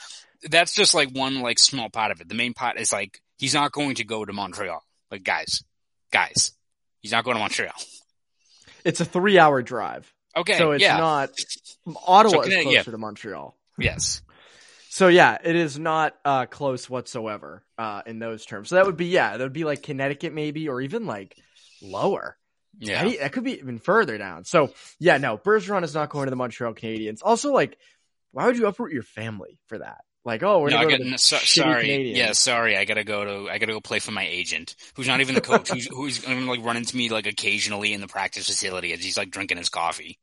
that's 0.50 0.74
just 0.74 0.94
like 0.94 1.11
one 1.11 1.40
like 1.40 1.59
small 1.59 1.90
part 1.90 2.11
of 2.12 2.20
it. 2.20 2.28
The 2.28 2.35
main 2.35 2.54
part 2.54 2.78
is 2.78 2.92
like, 2.92 3.20
he's 3.38 3.54
not 3.54 3.72
going 3.72 3.96
to 3.96 4.04
go 4.04 4.24
to 4.24 4.33
Montreal. 4.33 4.83
Like, 5.11 5.24
guys, 5.24 5.62
guys, 6.12 6.52
he's 7.00 7.12
not 7.12 7.24
going 7.24 7.37
to 7.37 7.40
Montreal. 7.40 7.72
it's 8.85 9.00
a 9.00 9.04
three 9.04 9.38
hour 9.38 9.62
drive, 9.62 10.12
Okay. 10.37 10.59
so 10.59 10.72
it's 10.72 10.83
yeah. 10.83 10.96
not. 10.96 11.30
Ottawa 12.07 12.33
So 12.33 12.42
is 12.42 12.54
closer 12.54 12.70
yeah. 12.70 12.83
to 12.83 12.98
Montreal. 12.98 13.57
yes. 13.78 14.22
So 14.90 15.09
yeah, 15.09 15.38
it 15.42 15.57
is 15.57 15.76
not 15.76 16.14
uh, 16.24 16.46
close 16.46 16.88
whatsoever 16.88 17.64
uh, 17.76 18.02
in 18.07 18.20
those 18.20 18.46
terms. 18.46 18.68
So 18.68 18.76
that 18.76 18.87
would 18.87 18.96
be 18.96 19.07
yeah, 19.07 19.37
that 19.37 19.42
would 19.42 19.52
be 19.52 19.64
like 19.64 19.83
Connecticut 19.83 20.33
maybe, 20.33 20.68
or 20.68 20.80
even 20.80 21.04
like 21.04 21.37
lower. 21.83 22.37
Yeah. 22.78 23.02
Right? 23.02 23.18
That 23.18 23.33
could 23.33 23.42
be 23.44 23.59
even 23.59 23.78
further 23.80 24.18
down. 24.18 24.44
So 24.44 24.72
yeah, 25.00 25.18
no, 25.18 25.37
Bergeron 25.37 25.83
is 25.83 25.94
not 25.94 26.11
going 26.11 26.26
to 26.26 26.30
the 26.30 26.37
Montreal 26.37 26.74
Canadiens. 26.74 27.18
Also, 27.22 27.52
like, 27.52 27.76
why 28.30 28.46
would 28.46 28.57
you 28.57 28.66
uproot 28.68 28.92
your 28.92 29.02
family 29.02 29.59
for 29.66 29.78
that? 29.78 30.02
Like, 30.24 30.42
oh, 30.42 30.60
we're 30.60 30.70
No, 30.70 30.78
gonna 30.78 30.98
go 30.98 31.04
to 31.04 31.10
the 31.10 31.18
so, 31.18 31.37
sorry. 31.37 31.88
Canadiens. 31.88 32.16
Yeah, 32.16 32.32
sorry. 32.32 32.76
I 32.76 32.87
gotta 32.87 33.04
go 33.04 33.24
to. 33.24 33.50
I 33.50 33.58
gotta 33.58 33.72
go 33.72 33.80
play 33.80 33.98
for 33.98 34.10
my 34.10 34.26
agent, 34.26 34.74
who's 34.94 35.06
not 35.06 35.20
even 35.20 35.34
the 35.34 35.40
coach. 35.42 35.68
who's 35.70 35.87
who's 35.92 36.18
gonna 36.20 36.40
like 36.50 36.64
run 36.64 36.76
into 36.78 36.96
me 36.96 37.10
like 37.10 37.26
occasionally 37.26 37.92
in 37.92 38.00
the 38.00 38.08
practice 38.08 38.46
facility 38.46 38.92
as 38.92 39.04
he's 39.04 39.18
like 39.18 39.30
drinking 39.30 39.58
his 39.58 39.68
coffee. 39.68 40.18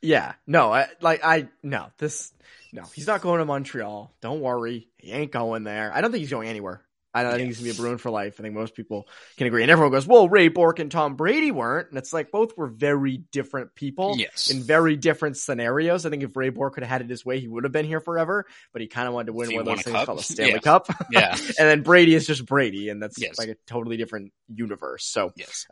Yeah, 0.00 0.32
no, 0.46 0.72
I, 0.72 0.88
like 1.00 1.20
I 1.22 1.48
no 1.62 1.86
this 1.98 2.32
no, 2.72 2.84
he's 2.94 3.06
not 3.06 3.20
going 3.20 3.38
to 3.40 3.44
Montreal. 3.44 4.12
Don't 4.22 4.40
worry, 4.40 4.88
he 4.96 5.12
ain't 5.12 5.30
going 5.30 5.64
there. 5.64 5.92
I 5.94 6.00
don't 6.00 6.10
think 6.10 6.20
he's 6.22 6.30
going 6.30 6.48
anywhere. 6.48 6.82
I 7.14 7.22
don't 7.22 7.32
I 7.34 7.36
think 7.36 7.48
he's 7.48 7.58
gonna 7.58 7.70
be 7.72 7.76
a 7.76 7.80
Bruin 7.80 7.98
for 7.98 8.10
life. 8.10 8.36
I 8.38 8.42
think 8.42 8.54
most 8.54 8.74
people 8.74 9.06
can 9.36 9.46
agree. 9.46 9.62
And 9.62 9.70
everyone 9.70 9.92
goes, 9.92 10.06
"Well, 10.06 10.28
Ray 10.28 10.48
Bourque 10.48 10.78
and 10.78 10.90
Tom 10.90 11.14
Brady 11.14 11.50
weren't," 11.50 11.90
and 11.90 11.98
it's 11.98 12.12
like 12.12 12.30
both 12.30 12.56
were 12.56 12.68
very 12.68 13.18
different 13.18 13.74
people 13.74 14.14
Yes. 14.16 14.50
in 14.50 14.62
very 14.62 14.96
different 14.96 15.36
scenarios. 15.36 16.06
I 16.06 16.10
think 16.10 16.22
if 16.22 16.34
Ray 16.36 16.48
Bourque 16.48 16.74
could 16.74 16.82
have 16.84 16.90
had 16.90 17.00
it 17.02 17.10
his 17.10 17.24
way, 17.24 17.38
he 17.40 17.48
would 17.48 17.64
have 17.64 17.72
been 17.72 17.84
here 17.84 18.00
forever. 18.00 18.46
But 18.72 18.80
he 18.82 18.88
kind 18.88 19.08
of 19.08 19.14
wanted 19.14 19.26
to 19.26 19.32
win 19.34 19.50
one 19.52 19.60
of 19.60 19.66
those 19.66 19.82
things 19.82 19.94
cup. 19.96 20.06
called 20.06 20.20
a 20.20 20.22
Stanley 20.22 20.52
Yeah. 20.52 20.58
Cup. 20.60 20.86
Yeah. 21.10 21.34
and 21.36 21.68
then 21.68 21.82
Brady 21.82 22.14
is 22.14 22.26
just 22.26 22.46
Brady, 22.46 22.88
and 22.88 23.02
that's 23.02 23.20
Yes. 23.20 23.38
like 23.38 23.48
a 23.50 23.56
totally 23.66 23.96
different 23.98 24.32
universe. 24.48 25.04
So 25.04 25.32
Yes. 25.36 25.66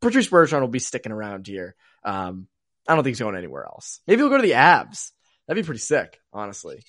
Patrice 0.00 0.28
Bergeron 0.28 0.60
will 0.62 0.68
be 0.68 0.78
sticking 0.78 1.12
around 1.12 1.46
here. 1.46 1.74
Um, 2.04 2.48
I 2.88 2.94
don't 2.94 3.04
think 3.04 3.12
he's 3.14 3.20
going 3.20 3.36
anywhere 3.36 3.64
else. 3.64 4.00
Maybe 4.06 4.20
he'll 4.22 4.30
go 4.30 4.38
to 4.38 4.42
the 4.42 4.52
Avs. 4.52 5.12
That'd 5.46 5.62
be 5.62 5.66
pretty 5.66 5.80
sick, 5.80 6.18
honestly. 6.32 6.82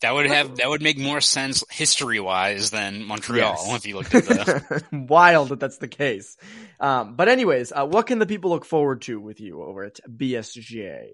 That 0.00 0.14
would 0.14 0.26
have 0.26 0.56
that 0.58 0.68
would 0.68 0.80
make 0.80 0.96
more 0.96 1.20
sense 1.20 1.64
history 1.70 2.20
wise 2.20 2.70
than 2.70 3.04
Montreal 3.04 3.56
Yes. 3.58 3.74
if 3.76 3.86
you 3.86 3.96
looked 3.96 4.14
at 4.14 4.24
the. 4.26 4.84
Wild 4.92 5.48
that 5.48 5.58
that's 5.58 5.78
the 5.78 5.88
case. 5.88 6.36
Um, 6.78 7.16
but 7.16 7.28
anyways, 7.28 7.72
uh, 7.72 7.84
what 7.84 8.06
can 8.06 8.20
the 8.20 8.26
people 8.26 8.50
look 8.50 8.64
forward 8.64 9.02
to 9.02 9.18
with 9.20 9.40
you 9.40 9.60
over 9.62 9.82
at 9.84 9.98
BSJ? 10.08 11.08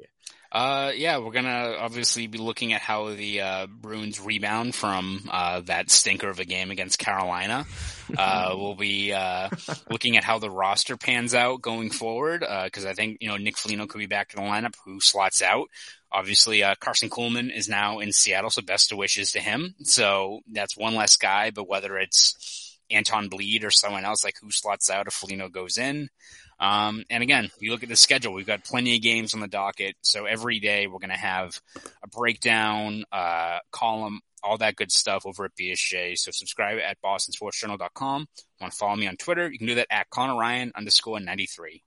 Uh, 0.55 0.93
yeah, 0.95 1.19
we're 1.19 1.33
gonna 1.33 1.75
obviously 1.81 2.29
be 2.29 2.39
looking 2.39 2.73
at 2.73 2.81
how 2.81 3.13
the 3.13 3.41
uh, 3.41 3.67
Bruins 3.67 4.21
rebound 4.21 4.73
from 4.73 5.29
uh, 5.29 5.61
that 5.63 5.91
stinker 5.91 6.29
of 6.29 6.39
a 6.39 6.45
game 6.45 6.71
against 6.71 6.99
Carolina. 6.99 7.67
Uh, 8.19 8.55
we'll 8.55 8.75
be 8.75 9.15
uh, 9.15 9.49
looking 9.91 10.19
at 10.19 10.23
how 10.23 10.39
the 10.39 10.51
roster 10.51 10.95
pans 10.95 11.35
out 11.35 11.63
going 11.63 11.89
forward 11.89 12.41
because 12.65 12.85
I 12.85 12.93
think 12.93 13.17
you 13.23 13.29
know 13.29 13.39
Nick 13.39 13.57
Foligno 13.57 13.87
could 13.87 13.99
be 13.99 14.07
back 14.07 14.35
in 14.35 14.45
the 14.45 14.49
lineup. 14.49 14.75
Who 14.85 15.01
slots 15.01 15.41
out? 15.41 15.71
Obviously, 16.13 16.63
uh, 16.63 16.75
Karson 16.75 17.09
Kuhlman 17.09 17.51
is 17.51 17.67
now 17.67 18.01
in 18.01 18.13
Seattle, 18.13 18.51
so 18.51 18.61
best 18.61 18.93
of 18.93 18.99
wishes 18.99 19.33
to 19.33 19.41
him. 19.41 19.75
So 19.85 20.41
that's 20.53 20.77
one 20.77 20.95
less 20.95 21.17
guy, 21.17 21.51
but 21.51 21.67
whether 21.67 21.97
it's 21.97 22.64
Anton 22.95 23.29
Blidh 23.29 23.65
or 23.65 23.71
someone 23.71 24.05
else, 24.05 24.25
like 24.25 24.37
who 24.41 24.51
slots 24.51 24.91
out 24.91 25.07
if 25.07 25.13
Foligno 25.13 25.49
goes 25.49 25.79
in. 25.79 26.09
Um, 26.61 27.05
and 27.11 27.23
again, 27.23 27.51
you 27.61 27.73
look 27.73 27.83
at 27.83 27.89
the 27.89 27.97
schedule, 27.97 28.33
we've 28.33 28.47
got 28.47 28.65
plenty 28.65 28.97
of 28.97 29.03
games 29.03 29.35
on 29.35 29.41
the 29.41 29.49
docket. 29.49 29.97
So 30.03 30.25
every 30.25 30.61
day 30.61 30.87
we're 30.87 31.01
going 31.01 31.11
to 31.11 31.17
have 31.17 31.61
a 32.03 32.09
breakdown, 32.09 33.05
uh, 33.13 33.59
column, 33.73 34.21
all 34.43 34.59
that 34.59 34.77
good 34.77 34.93
stuff 34.93 35.27
over 35.27 35.47
at 35.47 35.57
BSJ. 35.57 36.17
So 36.17 36.31
subscribe 36.31 36.79
at 36.79 36.99
bostonsportsjournal.com. 37.05 38.27
Want 38.61 38.73
to 38.73 38.77
follow 38.77 38.97
me 38.97 39.07
on 39.07 39.17
Twitter? 39.17 39.51
You 39.51 39.59
can 39.59 39.67
do 39.67 39.75
that 39.77 39.89
at 39.91 40.11
Connor 40.11 40.39
Ryan 40.39 40.73
underscore 40.77 41.21
93. 41.21 41.83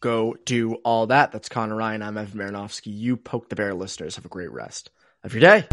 Go 0.00 0.36
do 0.44 0.74
all 0.84 1.08
that. 1.08 1.32
That's 1.32 1.48
Connor 1.48 1.74
Ryan. 1.74 2.02
I'm 2.02 2.16
Evan 2.16 2.40
Marinofsky. 2.40 2.96
You 2.96 3.16
poke 3.16 3.48
the 3.48 3.56
bear 3.56 3.74
listeners. 3.74 4.14
Have 4.14 4.24
a 4.24 4.28
great 4.28 4.52
rest 4.52 4.90
of 5.24 5.34
your 5.34 5.40
day. 5.40 5.66